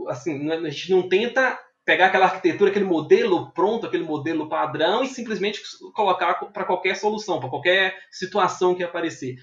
assim, 0.07 0.49
é, 0.49 0.55
a 0.55 0.69
gente 0.69 0.91
não 0.91 1.09
tenta 1.09 1.59
pegar 1.85 2.07
aquela 2.07 2.25
arquitetura, 2.25 2.69
aquele 2.69 2.85
modelo 2.85 3.51
pronto, 3.51 3.85
aquele 3.85 4.03
modelo 4.03 4.47
padrão 4.47 5.03
e 5.03 5.07
simplesmente 5.07 5.61
colocar 5.93 6.35
para 6.35 6.63
qualquer 6.63 6.95
solução, 6.95 7.39
para 7.39 7.49
qualquer 7.49 7.97
situação 8.09 8.73
que 8.73 8.83
aparecer. 8.83 9.35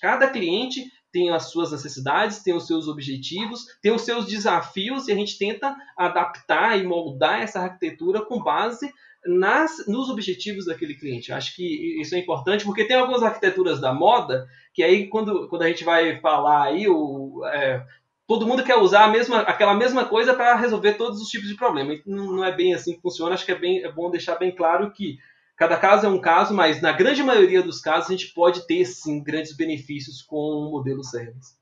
Cada 0.00 0.30
cliente 0.30 0.84
tem 1.10 1.30
as 1.30 1.50
suas 1.50 1.72
necessidades, 1.72 2.42
tem 2.42 2.54
os 2.54 2.66
seus 2.66 2.86
objetivos, 2.86 3.64
tem 3.82 3.92
os 3.92 4.02
seus 4.02 4.26
desafios 4.26 5.08
e 5.08 5.12
a 5.12 5.14
gente 5.14 5.38
tenta 5.38 5.76
adaptar 5.96 6.78
e 6.78 6.84
moldar 6.84 7.40
essa 7.40 7.60
arquitetura 7.60 8.24
com 8.24 8.42
base 8.42 8.92
nas, 9.26 9.86
nos 9.86 10.08
objetivos 10.08 10.66
daquele 10.66 10.94
cliente. 10.94 11.32
Acho 11.32 11.54
que 11.54 12.00
isso 12.00 12.14
é 12.14 12.18
importante 12.18 12.64
porque 12.64 12.84
tem 12.84 12.96
algumas 12.96 13.22
arquiteturas 13.22 13.80
da 13.80 13.92
moda 13.92 14.46
que 14.72 14.82
aí 14.82 15.06
quando, 15.08 15.48
quando 15.48 15.62
a 15.62 15.68
gente 15.68 15.84
vai 15.84 16.20
falar 16.20 16.64
aí 16.64 16.88
o, 16.88 17.44
é, 17.46 17.84
todo 18.26 18.46
mundo 18.46 18.64
quer 18.64 18.76
usar 18.76 19.04
a 19.04 19.10
mesma, 19.10 19.40
aquela 19.40 19.74
mesma 19.74 20.04
coisa 20.04 20.34
para 20.34 20.56
resolver 20.56 20.94
todos 20.94 21.20
os 21.20 21.28
tipos 21.28 21.48
de 21.48 21.56
problema. 21.56 21.94
Não, 22.06 22.32
não, 22.32 22.44
é 22.44 22.52
bem 22.52 22.74
assim 22.74 22.94
que 22.94 23.00
funciona. 23.00 23.34
Acho 23.34 23.46
que 23.46 23.52
é, 23.52 23.58
bem, 23.58 23.82
é 23.82 23.90
bom 23.90 24.10
deixar 24.10 24.36
bem 24.36 24.54
claro 24.54 24.90
que 24.92 25.18
cada 25.56 25.76
caso 25.76 26.06
é 26.06 26.08
um 26.08 26.20
caso, 26.20 26.52
mas 26.52 26.80
na 26.80 26.92
grande 26.92 27.22
maioria 27.22 27.62
dos 27.62 27.80
casos 27.80 28.10
a 28.10 28.12
gente 28.12 28.32
pode 28.32 28.66
ter 28.66 28.84
sim 28.84 29.22
grandes 29.22 29.56
benefícios 29.56 30.22
com 30.22 30.36
o 30.36 30.70
modelo 30.70 31.04
service. 31.04 31.56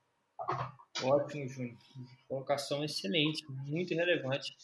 Ótimo, 1.02 1.48
Júnior. 1.48 1.76
Colocação 2.28 2.82
excelente, 2.82 3.44
muito 3.66 3.94
relevante. 3.94 4.56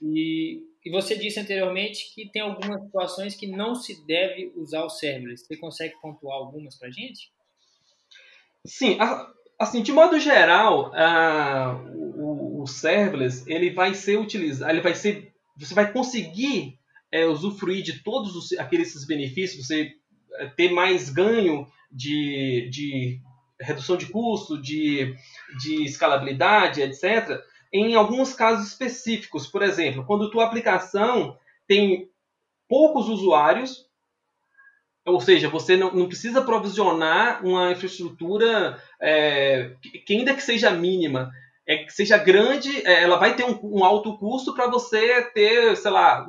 E, 0.00 0.62
e, 0.84 0.90
você 0.90 1.16
disse 1.16 1.40
anteriormente 1.40 2.12
que 2.14 2.28
tem 2.28 2.42
algumas 2.42 2.82
situações 2.82 3.34
que 3.34 3.46
não 3.46 3.74
se 3.74 4.04
deve 4.06 4.52
usar 4.56 4.84
o 4.84 4.90
serverless. 4.90 5.46
Você 5.46 5.56
consegue 5.56 5.94
pontuar 6.00 6.36
algumas 6.36 6.76
para 6.76 6.88
a 6.88 6.90
gente? 6.90 7.30
Sim, 8.64 8.96
a, 9.00 9.32
Assim, 9.62 9.80
de 9.80 9.92
modo 9.92 10.18
geral, 10.18 10.90
o, 11.94 12.62
o, 12.62 12.66
serverless 12.66 13.44
ele 13.46 13.70
vai 13.70 13.94
ser 13.94 14.18
utilizado, 14.18 14.72
ele 14.72 14.80
vai 14.80 14.92
ser, 14.92 15.32
você 15.56 15.72
vai 15.72 15.92
conseguir 15.92 16.76
é, 17.12 17.26
usufruir 17.26 17.84
de 17.84 18.02
todos 18.02 18.34
os, 18.34 18.58
aqueles 18.58 19.06
benefícios, 19.06 19.64
você 19.64 19.92
é, 20.34 20.46
ter 20.46 20.72
mais 20.72 21.10
ganho 21.10 21.64
de, 21.92 22.68
de 22.72 23.20
redução 23.60 23.96
de 23.96 24.06
custo, 24.06 24.60
de, 24.60 25.14
de 25.60 25.84
escalabilidade, 25.84 26.82
etc. 26.82 27.40
Em 27.72 27.94
alguns 27.94 28.34
casos 28.34 28.68
específicos, 28.68 29.46
por 29.46 29.62
exemplo, 29.62 30.04
quando 30.04 30.30
tua 30.30 30.44
aplicação 30.44 31.38
tem 31.66 32.10
poucos 32.68 33.08
usuários 33.08 33.90
ou 35.04 35.20
seja, 35.20 35.48
você 35.48 35.76
não, 35.76 35.92
não 35.92 36.06
precisa 36.06 36.42
provisionar 36.42 37.44
uma 37.44 37.72
infraestrutura 37.72 38.80
é, 39.00 39.74
que, 40.06 40.14
ainda 40.14 40.34
que 40.34 40.42
seja 40.42 40.70
mínima, 40.70 41.32
é, 41.66 41.78
que 41.78 41.92
seja 41.92 42.16
grande, 42.16 42.86
é, 42.86 43.02
ela 43.02 43.16
vai 43.16 43.34
ter 43.34 43.44
um, 43.44 43.58
um 43.62 43.84
alto 43.84 44.16
custo 44.16 44.54
para 44.54 44.68
você 44.68 45.22
ter, 45.32 45.76
sei 45.76 45.90
lá, 45.90 46.28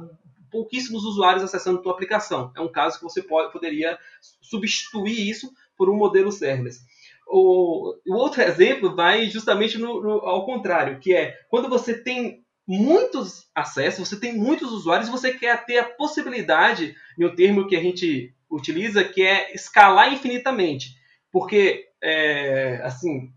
pouquíssimos 0.51 1.03
usuários 1.03 1.43
acessando 1.43 1.79
a 1.79 1.81
tua 1.83 1.91
aplicação. 1.91 2.51
É 2.55 2.61
um 2.61 2.71
caso 2.71 2.97
que 2.97 3.03
você 3.03 3.21
pode, 3.21 3.51
poderia 3.51 3.97
substituir 4.41 5.29
isso 5.29 5.51
por 5.77 5.89
um 5.89 5.95
modelo 5.95 6.31
serverless. 6.31 6.81
O, 7.27 7.95
o 8.05 8.15
outro 8.15 8.41
exemplo 8.41 8.95
vai 8.95 9.29
justamente 9.29 9.77
no, 9.77 10.01
no, 10.01 10.11
ao 10.19 10.45
contrário, 10.45 10.99
que 10.99 11.13
é 11.13 11.35
quando 11.49 11.69
você 11.69 11.97
tem 11.97 12.43
muitos 12.67 13.47
acessos, 13.53 14.07
você 14.07 14.19
tem 14.19 14.37
muitos 14.37 14.71
usuários, 14.71 15.09
você 15.09 15.33
quer 15.33 15.65
ter 15.65 15.79
a 15.79 15.89
possibilidade, 15.89 16.95
um 17.19 17.35
termo 17.35 17.67
que 17.67 17.75
a 17.75 17.81
gente 17.81 18.33
utiliza, 18.49 19.03
que 19.03 19.21
é 19.21 19.53
escalar 19.53 20.13
infinitamente. 20.13 20.95
Porque, 21.31 21.89
é, 22.01 22.79
assim, 22.83 23.33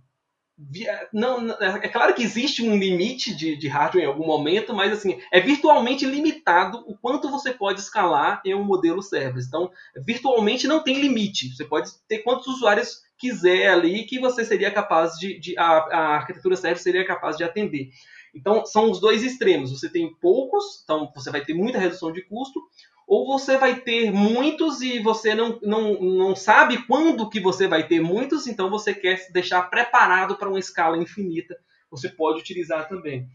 não, 1.12 1.50
é 1.60 1.88
claro 1.88 2.14
que 2.14 2.22
existe 2.22 2.62
um 2.62 2.78
limite 2.78 3.34
de, 3.34 3.56
de 3.56 3.68
hardware 3.68 4.04
em 4.04 4.06
algum 4.06 4.26
momento, 4.26 4.74
mas 4.74 4.90
assim 4.90 5.20
é 5.30 5.38
virtualmente 5.38 6.06
limitado 6.06 6.82
o 6.86 6.96
quanto 6.96 7.30
você 7.30 7.52
pode 7.52 7.80
escalar 7.80 8.40
em 8.44 8.54
um 8.54 8.64
modelo 8.64 9.02
serverless. 9.02 9.48
Então, 9.48 9.70
virtualmente 10.04 10.66
não 10.66 10.82
tem 10.82 11.00
limite. 11.00 11.54
Você 11.54 11.64
pode 11.64 11.90
ter 12.08 12.20
quantos 12.20 12.46
usuários 12.46 13.02
quiser 13.18 13.68
ali 13.68 14.04
que 14.04 14.18
você 14.18 14.44
seria 14.44 14.70
capaz 14.70 15.14
de, 15.18 15.38
de 15.38 15.58
a, 15.58 15.64
a 15.64 16.16
arquitetura 16.16 16.56
serve 16.56 16.80
seria 16.80 17.04
capaz 17.04 17.36
de 17.36 17.44
atender. 17.44 17.90
Então, 18.34 18.66
são 18.66 18.90
os 18.90 19.00
dois 19.00 19.22
extremos. 19.22 19.70
Você 19.70 19.88
tem 19.88 20.14
poucos, 20.20 20.82
então 20.84 21.10
você 21.14 21.30
vai 21.30 21.42
ter 21.42 21.54
muita 21.54 21.78
redução 21.78 22.12
de 22.12 22.22
custo, 22.22 22.60
ou 23.06 23.26
você 23.26 23.56
vai 23.56 23.80
ter 23.80 24.10
muitos 24.10 24.82
e 24.82 24.98
você 24.98 25.34
não, 25.34 25.58
não, 25.62 26.00
não 26.00 26.36
sabe 26.36 26.84
quando 26.86 27.30
que 27.30 27.40
você 27.40 27.68
vai 27.68 27.86
ter 27.86 28.00
muitos, 28.00 28.46
então 28.46 28.68
você 28.68 28.92
quer 28.92 29.16
se 29.16 29.32
deixar 29.32 29.62
preparado 29.70 30.36
para 30.36 30.48
uma 30.48 30.58
escala 30.58 30.98
infinita. 30.98 31.56
Você 31.90 32.08
pode 32.08 32.40
utilizar 32.40 32.88
também. 32.88 33.28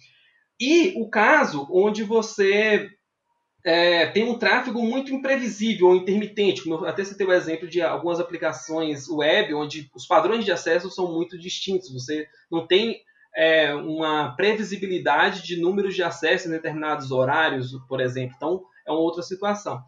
E 0.60 0.94
o 1.02 1.10
caso 1.10 1.68
onde 1.72 2.04
você 2.04 2.92
é, 3.64 4.08
tem 4.08 4.24
um 4.24 4.38
tráfego 4.38 4.82
muito 4.82 5.14
imprevisível 5.14 5.88
ou 5.88 5.96
intermitente, 5.96 6.64
como 6.64 6.76
eu 6.76 6.86
até 6.88 7.04
citei 7.04 7.26
o 7.26 7.34
exemplo 7.34 7.68
de 7.68 7.82
algumas 7.82 8.20
aplicações 8.20 9.08
web, 9.08 9.54
onde 9.54 9.90
os 9.96 10.06
padrões 10.06 10.44
de 10.46 10.52
acesso 10.52 10.90
são 10.90 11.12
muito 11.12 11.38
distintos. 11.38 11.92
Você 11.94 12.28
não 12.52 12.66
tem 12.66 13.02
é, 13.36 13.74
uma 13.74 14.36
previsibilidade 14.36 15.44
de 15.44 15.60
números 15.60 15.96
de 15.96 16.04
acesso 16.04 16.48
em 16.48 16.52
determinados 16.52 17.12
horários, 17.12 17.72
por 17.88 18.02
exemplo. 18.02 18.36
Então, 18.36 18.64
é 18.88 18.92
uma 18.92 19.00
outra 19.00 19.22
situação. 19.22 19.82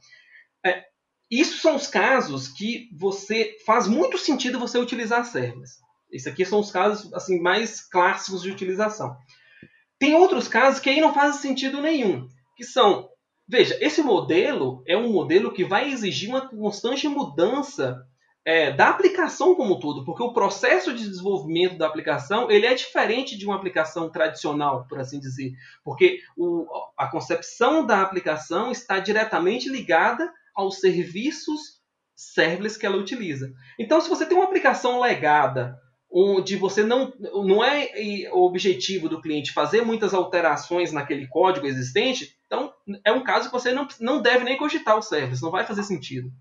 É, 0.65 0.83
isso 1.29 1.59
são 1.59 1.75
os 1.75 1.88
casos 1.88 2.47
que 2.47 2.89
você 2.95 3.57
faz 3.65 3.88
muito 3.88 4.17
sentido 4.17 4.59
você 4.59 4.77
utilizar 4.77 5.25
servers. 5.25 5.71
Esses 6.12 6.27
aqui 6.27 6.45
são 6.45 6.59
os 6.59 6.71
casos 6.71 7.12
assim 7.12 7.39
mais 7.41 7.81
clássicos 7.81 8.43
de 8.43 8.51
utilização. 8.51 9.17
Tem 9.97 10.13
outros 10.13 10.47
casos 10.47 10.79
que 10.79 10.89
aí 10.89 11.01
não 11.01 11.13
fazem 11.13 11.41
sentido 11.41 11.81
nenhum, 11.81 12.27
que 12.55 12.63
são, 12.63 13.09
veja, 13.47 13.77
esse 13.82 14.01
modelo 14.01 14.84
é 14.88 14.97
um 14.97 15.12
modelo 15.12 15.51
que 15.51 15.63
vai 15.63 15.89
exigir 15.89 16.29
uma 16.29 16.47
constante 16.47 17.08
mudança 17.08 18.06
é, 18.45 18.71
da 18.71 18.89
aplicação 18.89 19.56
como 19.56 19.75
um 19.75 19.79
todo, 19.79 20.03
porque 20.03 20.21
o 20.21 20.34
processo 20.34 20.93
de 20.93 21.08
desenvolvimento 21.08 21.77
da 21.77 21.88
aplicação 21.88 22.51
ele 22.51 22.65
é 22.65 22.73
diferente 22.73 23.38
de 23.38 23.45
uma 23.45 23.56
aplicação 23.56 24.10
tradicional, 24.10 24.86
por 24.88 24.99
assim 24.99 25.19
dizer, 25.19 25.53
porque 25.84 26.19
o, 26.36 26.65
a 26.97 27.08
concepção 27.08 27.86
da 27.86 28.01
aplicação 28.01 28.71
está 28.71 28.99
diretamente 28.99 29.69
ligada 29.69 30.29
aos 30.53 30.79
serviços 30.79 31.82
serverless 32.15 32.77
que 32.77 32.86
ela 32.86 32.97
utiliza. 32.97 33.53
Então, 33.79 33.99
se 34.01 34.10
você 34.10 34.25
tem 34.25 34.38
uma 34.38 34.45
aplicação 34.45 34.99
legada, 34.99 35.77
onde 36.12 36.56
você 36.56 36.84
não, 36.84 37.12
não 37.19 37.63
é 37.63 37.89
o 38.32 38.45
objetivo 38.45 39.10
do 39.10 39.21
cliente 39.21 39.53
fazer 39.53 39.82
muitas 39.82 40.13
alterações 40.13 40.91
naquele 40.91 41.27
código 41.27 41.65
existente, 41.65 42.36
então 42.45 42.72
é 43.04 43.12
um 43.12 43.24
caso 43.24 43.48
que 43.48 43.54
você 43.54 43.72
não, 43.72 43.88
não 44.00 44.22
deve 44.22 44.43
nem 44.43 44.58
cogitar 44.58 44.98
o 44.98 45.02
serverless, 45.02 45.41
não 45.41 45.52
vai 45.52 45.65
fazer 45.65 45.84
sentido. 45.84 46.32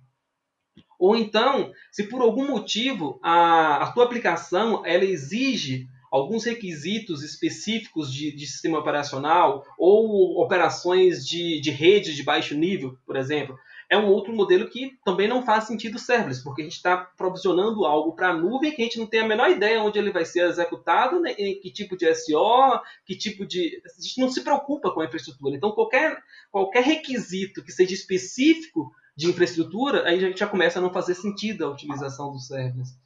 Ou 0.99 1.17
então, 1.17 1.73
se 1.91 2.05
por 2.05 2.23
algum 2.23 2.47
motivo 2.49 3.19
a, 3.23 3.77
a 3.85 3.93
tua 3.93 4.05
aplicação 4.05 4.87
ela 4.87 5.05
exige 5.05 5.89
alguns 6.11 6.45
requisitos 6.45 7.23
específicos 7.23 8.13
de, 8.13 8.31
de 8.31 8.47
sistema 8.47 8.79
operacional 8.79 9.65
ou 9.79 10.41
operações 10.43 11.27
de, 11.27 11.61
de 11.61 11.71
rede 11.71 12.15
de 12.15 12.23
baixo 12.23 12.55
nível, 12.55 12.97
por 13.07 13.17
exemplo, 13.17 13.59
é 13.93 13.99
um 13.99 14.09
outro 14.09 14.33
modelo 14.33 14.71
que 14.71 14.99
também 15.05 15.29
não 15.29 15.45
faz 15.45 15.65
sentido 15.65 15.99
serverless, 15.99 16.43
porque 16.43 16.63
a 16.63 16.65
gente 16.65 16.77
está 16.77 16.97
provisionando 16.97 17.85
algo 17.85 18.15
para 18.15 18.31
a 18.31 18.35
nuvem 18.35 18.73
que 18.73 18.81
a 18.81 18.85
gente 18.87 18.99
não 18.99 19.07
tem 19.07 19.21
a 19.21 19.29
menor 19.29 19.51
ideia 19.51 19.83
onde 19.83 19.99
ele 19.99 20.11
vai 20.11 20.25
ser 20.25 20.49
executado, 20.49 21.21
né, 21.21 21.35
que 21.35 21.71
tipo 21.71 21.95
de 21.95 22.13
SO, 22.15 22.81
que 23.05 23.15
tipo 23.15 23.45
de. 23.45 23.83
A 23.85 24.03
gente 24.03 24.19
não 24.19 24.31
se 24.31 24.41
preocupa 24.41 24.91
com 24.91 25.03
a 25.03 25.05
infraestrutura. 25.05 25.55
Então, 25.55 25.73
qualquer, 25.73 26.19
qualquer 26.51 26.83
requisito 26.83 27.63
que 27.63 27.71
seja 27.71 27.93
específico 27.93 28.91
de 29.15 29.29
infraestrutura, 29.29 30.09
aí 30.09 30.17
a 30.17 30.21
gente 30.29 30.41
já 30.41 30.47
começa 30.47 30.79
a 30.79 30.83
não 30.83 30.91
fazer 30.91 31.15
sentido 31.15 31.67
a 31.67 31.71
utilização 31.71 32.33
dos 32.33 32.47
servers. 32.47 32.97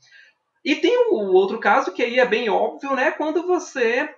E 0.64 0.77
tem 0.77 0.96
o 1.11 1.33
outro 1.33 1.59
caso 1.59 1.92
que 1.92 2.03
aí 2.03 2.20
é 2.20 2.27
bem 2.27 2.49
óbvio, 2.49 2.94
né? 2.94 3.11
Quando 3.11 3.44
você 3.44 4.09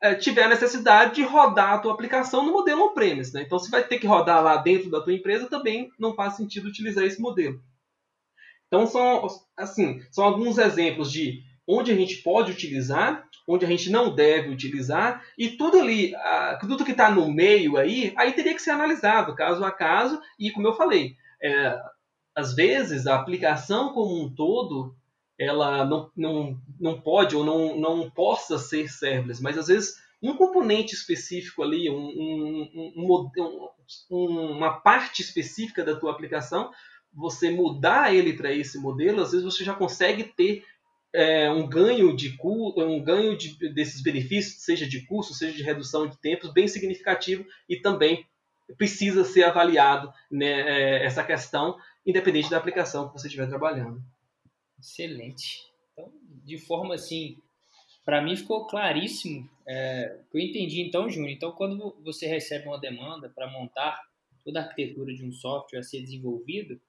é, 0.00 0.14
tiver 0.14 0.44
a 0.44 0.48
necessidade 0.48 1.14
de 1.14 1.22
rodar 1.22 1.74
a 1.74 1.78
tua 1.78 1.92
aplicação 1.92 2.44
no 2.44 2.52
modelo 2.52 2.84
on-premise. 2.84 3.32
Né? 3.32 3.42
Então, 3.42 3.58
se 3.58 3.70
vai 3.70 3.82
ter 3.82 3.98
que 3.98 4.06
rodar 4.06 4.42
lá 4.42 4.56
dentro 4.56 4.90
da 4.90 5.00
tua 5.00 5.12
empresa, 5.12 5.48
também 5.48 5.90
não 5.98 6.14
faz 6.14 6.34
sentido 6.34 6.68
utilizar 6.68 7.04
esse 7.04 7.20
modelo. 7.20 7.60
Então, 8.66 8.86
são, 8.86 9.26
assim, 9.56 10.02
são 10.10 10.24
alguns 10.24 10.58
exemplos 10.58 11.10
de 11.10 11.42
onde 11.66 11.92
a 11.92 11.94
gente 11.94 12.16
pode 12.16 12.52
utilizar, 12.52 13.26
onde 13.46 13.64
a 13.64 13.68
gente 13.68 13.90
não 13.90 14.14
deve 14.14 14.50
utilizar, 14.50 15.24
e 15.38 15.50
tudo 15.50 15.78
ali, 15.78 16.12
tudo 16.60 16.84
que 16.84 16.92
está 16.92 17.10
no 17.10 17.30
meio 17.30 17.76
aí, 17.76 18.12
aí 18.16 18.32
teria 18.32 18.54
que 18.54 18.62
ser 18.62 18.70
analisado 18.70 19.34
caso 19.34 19.64
a 19.64 19.70
caso, 19.70 20.20
e 20.38 20.50
como 20.50 20.66
eu 20.66 20.76
falei, 20.76 21.16
é, 21.40 21.78
às 22.34 22.54
vezes 22.54 23.06
a 23.06 23.16
aplicação 23.16 23.92
como 23.92 24.20
um 24.20 24.32
todo 24.32 24.94
ela 25.38 25.84
não, 25.84 26.10
não, 26.16 26.60
não 26.80 27.00
pode 27.00 27.36
ou 27.36 27.44
não, 27.44 27.78
não 27.78 28.10
possa 28.10 28.58
ser 28.58 28.88
serverless, 28.90 29.42
mas 29.42 29.58
às 29.58 29.66
vezes 29.66 29.96
um 30.22 30.36
componente 30.36 30.94
específico 30.94 31.62
ali, 31.62 31.90
um, 31.90 31.96
um, 32.96 33.30
um, 34.10 34.50
uma 34.52 34.80
parte 34.80 35.20
específica 35.22 35.84
da 35.84 35.94
tua 35.94 36.10
aplicação, 36.10 36.70
você 37.12 37.50
mudar 37.50 38.14
ele 38.14 38.32
para 38.32 38.52
esse 38.52 38.78
modelo, 38.78 39.22
às 39.22 39.32
vezes 39.32 39.44
você 39.44 39.62
já 39.62 39.74
consegue 39.74 40.24
ter 40.24 40.64
é, 41.12 41.50
um 41.50 41.66
ganho 41.66 42.14
de 42.14 42.36
um 42.42 43.02
ganho 43.02 43.36
de, 43.36 43.56
desses 43.72 44.02
benefícios, 44.02 44.62
seja 44.62 44.86
de 44.86 45.02
custo, 45.06 45.32
seja 45.32 45.56
de 45.56 45.62
redução 45.62 46.06
de 46.06 46.18
tempos, 46.18 46.52
bem 46.52 46.68
significativo 46.68 47.46
e 47.68 47.76
também 47.76 48.26
precisa 48.76 49.24
ser 49.24 49.44
avaliado 49.44 50.12
né, 50.30 50.46
é, 50.46 51.04
essa 51.04 51.22
questão, 51.22 51.76
independente 52.04 52.50
da 52.50 52.56
aplicação 52.56 53.08
que 53.08 53.18
você 53.18 53.28
estiver 53.28 53.48
trabalhando. 53.48 54.02
Excelente. 54.86 55.66
Então, 55.92 56.12
de 56.44 56.58
forma 56.58 56.94
assim, 56.94 57.36
para 58.04 58.22
mim 58.22 58.36
ficou 58.36 58.68
claríssimo 58.68 59.50
é, 59.66 60.20
que 60.30 60.38
eu 60.38 60.40
entendi 60.40 60.80
então, 60.80 61.10
Júnior. 61.10 61.30
Então, 61.30 61.50
quando 61.50 61.96
você 62.04 62.26
recebe 62.26 62.68
uma 62.68 62.78
demanda 62.78 63.28
para 63.28 63.50
montar 63.50 64.00
toda 64.44 64.60
a 64.60 64.62
arquitetura 64.62 65.12
de 65.12 65.24
um 65.24 65.32
software 65.32 65.80
a 65.80 65.82
ser 65.82 66.02
desenvolvido, 66.02 66.80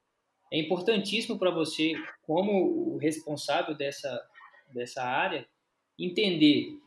é 0.54 0.60
importantíssimo 0.60 1.40
para 1.40 1.50
você, 1.50 1.94
como 2.22 2.94
o 2.94 2.98
responsável 2.98 3.76
dessa, 3.76 4.24
dessa 4.72 5.04
área, 5.04 5.48
entender 5.98 6.80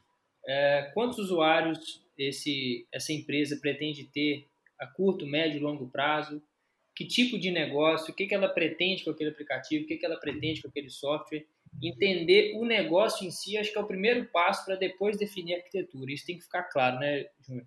é, 0.47 0.93
quantos 0.95 1.19
usuários 1.19 2.01
esse, 2.17 2.87
essa 2.93 3.13
empresa 3.13 3.59
pretende 3.61 4.05
ter 4.05 4.47
a 4.79 4.87
curto, 4.87 5.27
médio 5.27 5.59
e 5.59 5.61
longo 5.61 5.89
prazo, 5.89 6.41
que 7.01 7.07
tipo 7.07 7.39
de 7.39 7.51
negócio, 7.51 8.13
o 8.13 8.15
que, 8.15 8.27
que 8.27 8.35
ela 8.35 8.47
pretende 8.47 9.03
com 9.03 9.11
aquele 9.11 9.31
aplicativo, 9.31 9.85
o 9.85 9.87
que, 9.87 9.97
que 9.97 10.05
ela 10.05 10.21
pretende 10.21 10.61
com 10.61 10.69
aquele 10.69 10.91
software. 10.91 11.47
Entender 11.83 12.53
o 12.57 12.67
negócio 12.67 13.27
em 13.27 13.31
si, 13.31 13.57
acho 13.57 13.73
que 13.73 13.79
é 13.79 13.81
o 13.81 13.87
primeiro 13.87 14.27
passo 14.27 14.67
para 14.67 14.77
depois 14.77 15.17
definir 15.17 15.55
a 15.55 15.57
arquitetura. 15.57 16.13
Isso 16.13 16.27
tem 16.27 16.37
que 16.37 16.45
ficar 16.45 16.65
claro, 16.65 16.99
né, 16.99 17.25
Júnior? 17.41 17.65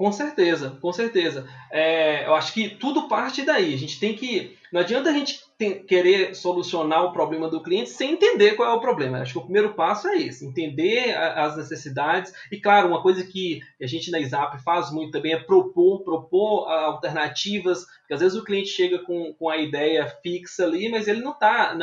Com 0.00 0.10
certeza, 0.10 0.78
com 0.80 0.90
certeza. 0.94 1.46
É, 1.70 2.24
eu 2.26 2.34
acho 2.34 2.54
que 2.54 2.70
tudo 2.70 3.06
parte 3.06 3.42
daí. 3.42 3.74
A 3.74 3.76
gente 3.76 4.00
tem 4.00 4.16
que. 4.16 4.56
Não 4.72 4.80
adianta 4.80 5.10
a 5.10 5.12
gente 5.12 5.44
querer 5.86 6.34
solucionar 6.34 7.04
o 7.04 7.12
problema 7.12 7.50
do 7.50 7.62
cliente 7.62 7.90
sem 7.90 8.12
entender 8.12 8.54
qual 8.54 8.70
é 8.70 8.72
o 8.72 8.80
problema. 8.80 9.18
Acho 9.18 9.34
que 9.34 9.38
o 9.40 9.42
primeiro 9.42 9.74
passo 9.74 10.08
é 10.08 10.16
esse: 10.16 10.46
entender 10.46 11.14
a, 11.14 11.44
as 11.44 11.54
necessidades. 11.58 12.32
E, 12.50 12.58
claro, 12.58 12.88
uma 12.88 13.02
coisa 13.02 13.22
que 13.22 13.60
a 13.78 13.86
gente 13.86 14.10
na 14.10 14.18
ISAP 14.18 14.62
faz 14.64 14.90
muito 14.90 15.12
também 15.12 15.34
é 15.34 15.38
propor, 15.38 16.02
propor 16.02 16.66
alternativas. 16.66 17.84
Porque 17.98 18.14
às 18.14 18.20
vezes 18.20 18.38
o 18.38 18.44
cliente 18.44 18.70
chega 18.70 19.00
com, 19.00 19.34
com 19.34 19.50
a 19.50 19.58
ideia 19.58 20.06
fixa 20.22 20.64
ali, 20.64 20.88
mas 20.88 21.08
ele 21.08 21.20
não 21.20 21.32
está. 21.32 21.76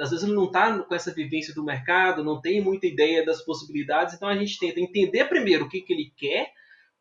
Às 0.00 0.10
vezes 0.10 0.24
ele 0.24 0.34
não 0.34 0.46
está 0.46 0.76
com 0.80 0.94
essa 0.96 1.14
vivência 1.14 1.54
do 1.54 1.62
mercado, 1.62 2.24
não 2.24 2.40
tem 2.40 2.60
muita 2.60 2.88
ideia 2.88 3.24
das 3.24 3.42
possibilidades. 3.42 4.12
Então 4.12 4.28
a 4.28 4.36
gente 4.36 4.58
tenta 4.58 4.80
entender 4.80 5.26
primeiro 5.26 5.66
o 5.66 5.68
que, 5.68 5.82
que 5.82 5.92
ele 5.92 6.12
quer 6.16 6.52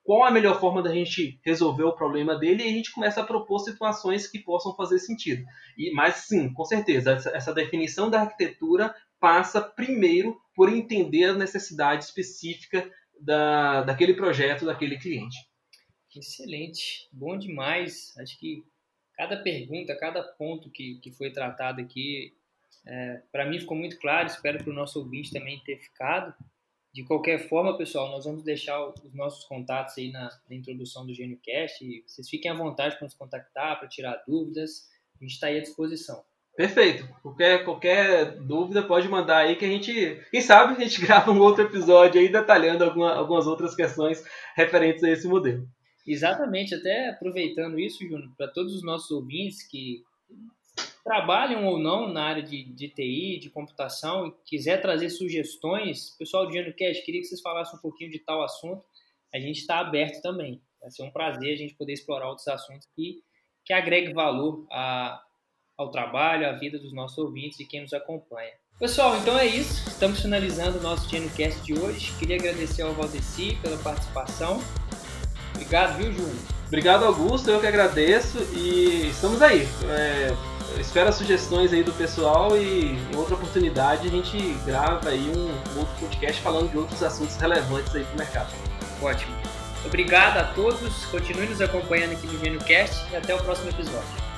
qual 0.03 0.25
a 0.25 0.31
melhor 0.31 0.59
forma 0.59 0.83
da 0.83 0.93
gente 0.93 1.39
resolver 1.43 1.83
o 1.83 1.95
problema 1.95 2.37
dele 2.37 2.63
e 2.63 2.67
a 2.67 2.71
gente 2.71 2.91
começa 2.91 3.21
a 3.21 3.25
propor 3.25 3.59
situações 3.59 4.27
que 4.27 4.37
possam 4.37 4.75
fazer 4.75 4.99
sentido. 4.99 5.45
E, 5.77 5.91
mas 5.93 6.15
sim, 6.15 6.51
com 6.53 6.65
certeza, 6.65 7.13
essa, 7.13 7.29
essa 7.29 7.53
definição 7.53 8.09
da 8.09 8.21
arquitetura 8.21 8.93
passa 9.19 9.61
primeiro 9.61 10.37
por 10.53 10.69
entender 10.69 11.25
a 11.25 11.33
necessidade 11.33 12.03
específica 12.03 12.89
da, 13.19 13.83
daquele 13.83 14.13
projeto, 14.13 14.65
daquele 14.65 14.97
cliente. 14.97 15.37
Excelente, 16.15 17.07
bom 17.11 17.37
demais. 17.37 18.13
Acho 18.17 18.37
que 18.37 18.63
cada 19.15 19.41
pergunta, 19.41 19.97
cada 19.97 20.21
ponto 20.21 20.69
que, 20.69 20.99
que 21.01 21.11
foi 21.11 21.31
tratado 21.31 21.81
aqui, 21.81 22.33
é, 22.85 23.21
para 23.31 23.45
mim 23.45 23.59
ficou 23.59 23.77
muito 23.77 23.97
claro, 23.97 24.27
espero 24.27 24.61
para 24.61 24.71
o 24.71 24.75
nosso 24.75 24.99
ouvinte 24.99 25.31
também 25.31 25.61
ter 25.63 25.77
ficado. 25.77 26.35
De 26.93 27.03
qualquer 27.03 27.49
forma, 27.49 27.75
pessoal, 27.75 28.11
nós 28.11 28.25
vamos 28.25 28.43
deixar 28.43 28.79
os 28.87 29.13
nossos 29.15 29.45
contatos 29.45 29.97
aí 29.97 30.11
na, 30.11 30.29
na 30.47 30.55
introdução 30.55 31.05
do 31.05 31.13
GenioCast. 31.13 31.83
E 31.83 32.03
vocês 32.05 32.29
fiquem 32.29 32.51
à 32.51 32.53
vontade 32.53 32.95
para 32.95 33.05
nos 33.05 33.15
contactar, 33.15 33.79
para 33.79 33.87
tirar 33.87 34.21
dúvidas. 34.27 34.87
A 35.19 35.23
gente 35.23 35.33
está 35.33 35.47
aí 35.47 35.57
à 35.57 35.61
disposição. 35.61 36.23
Perfeito. 36.55 37.07
Qualquer, 37.23 37.65
qualquer 37.65 38.37
dúvida 38.41 38.83
pode 38.83 39.09
mandar 39.09 39.37
aí 39.37 39.55
que 39.55 39.65
a 39.65 39.69
gente, 39.69 40.21
quem 40.29 40.39
sabe, 40.39 40.75
a 40.75 40.87
gente 40.87 41.01
grava 41.05 41.31
um 41.31 41.41
outro 41.41 41.63
episódio 41.63 42.21
aí 42.21 42.31
detalhando 42.31 42.83
alguma, 42.83 43.11
algumas 43.15 43.47
outras 43.47 43.73
questões 43.75 44.23
referentes 44.55 45.03
a 45.03 45.09
esse 45.09 45.27
modelo. 45.27 45.67
Exatamente. 46.05 46.75
Até 46.75 47.09
aproveitando 47.09 47.79
isso, 47.79 48.07
Júnior, 48.07 48.29
para 48.37 48.49
todos 48.49 48.75
os 48.75 48.83
nossos 48.83 49.09
ouvintes 49.09 49.67
que 49.67 50.03
trabalham 51.03 51.65
ou 51.65 51.77
não 51.77 52.07
na 52.07 52.23
área 52.23 52.41
de, 52.41 52.63
de 52.63 52.87
TI, 52.87 53.39
de 53.39 53.49
computação, 53.49 54.33
quiser 54.45 54.81
trazer 54.81 55.09
sugestões, 55.09 56.11
pessoal 56.17 56.45
do 56.45 56.53
GenoCast, 56.53 57.03
queria 57.03 57.21
que 57.21 57.27
vocês 57.27 57.41
falassem 57.41 57.77
um 57.77 57.81
pouquinho 57.81 58.09
de 58.09 58.19
tal 58.19 58.41
assunto. 58.41 58.83
A 59.33 59.39
gente 59.39 59.59
está 59.59 59.79
aberto 59.79 60.21
também. 60.21 60.61
Vai 60.79 60.91
ser 60.91 61.03
um 61.03 61.11
prazer 61.11 61.53
a 61.53 61.57
gente 61.57 61.75
poder 61.75 61.93
explorar 61.93 62.29
outros 62.29 62.47
assuntos 62.47 62.87
que, 62.95 63.21
que 63.65 63.73
agregue 63.73 64.13
valor 64.13 64.65
a, 64.71 65.21
ao 65.77 65.91
trabalho, 65.91 66.47
à 66.47 66.53
vida 66.53 66.79
dos 66.79 66.93
nossos 66.93 67.17
ouvintes 67.17 67.59
e 67.59 67.65
quem 67.65 67.81
nos 67.81 67.93
acompanha. 67.93 68.53
Pessoal, 68.79 69.17
então 69.17 69.37
é 69.37 69.45
isso. 69.45 69.87
Estamos 69.89 70.21
finalizando 70.21 70.79
o 70.79 70.81
nosso 70.81 71.09
GenoCast 71.09 71.61
de 71.63 71.73
hoje. 71.73 72.17
Queria 72.17 72.37
agradecer 72.37 72.81
ao 72.81 72.93
Valdeci 72.93 73.57
pela 73.61 73.77
participação. 73.77 74.59
Obrigado, 75.53 75.97
viu, 75.97 76.11
Júnior? 76.11 76.35
Obrigado, 76.67 77.05
Augusto. 77.05 77.49
Eu 77.49 77.59
que 77.59 77.67
agradeço 77.67 78.39
e 78.55 79.09
estamos 79.09 79.41
aí. 79.41 79.63
É 79.89 80.52
espero 80.79 81.09
as 81.09 81.15
sugestões 81.15 81.71
aí 81.71 81.83
do 81.83 81.91
pessoal 81.93 82.55
e 82.57 82.93
em 82.93 83.15
outra 83.15 83.35
oportunidade 83.35 84.07
a 84.07 84.11
gente 84.11 84.37
grava 84.65 85.09
aí 85.09 85.31
um 85.35 85.79
outro 85.79 85.93
podcast 85.99 86.41
falando 86.41 86.69
de 86.71 86.77
outros 86.77 87.01
assuntos 87.03 87.35
relevantes 87.35 87.95
aí 87.95 88.03
para 88.03 88.13
o 88.13 88.17
mercado. 88.17 88.53
Ótimo. 89.01 89.33
Obrigado 89.85 90.37
a 90.37 90.43
todos, 90.53 91.05
continue 91.05 91.47
nos 91.47 91.61
acompanhando 91.61 92.13
aqui 92.13 92.25
no 92.27 92.39
GênioCast 92.39 93.05
e 93.11 93.15
até 93.15 93.35
o 93.35 93.43
próximo 93.43 93.69
episódio. 93.69 94.32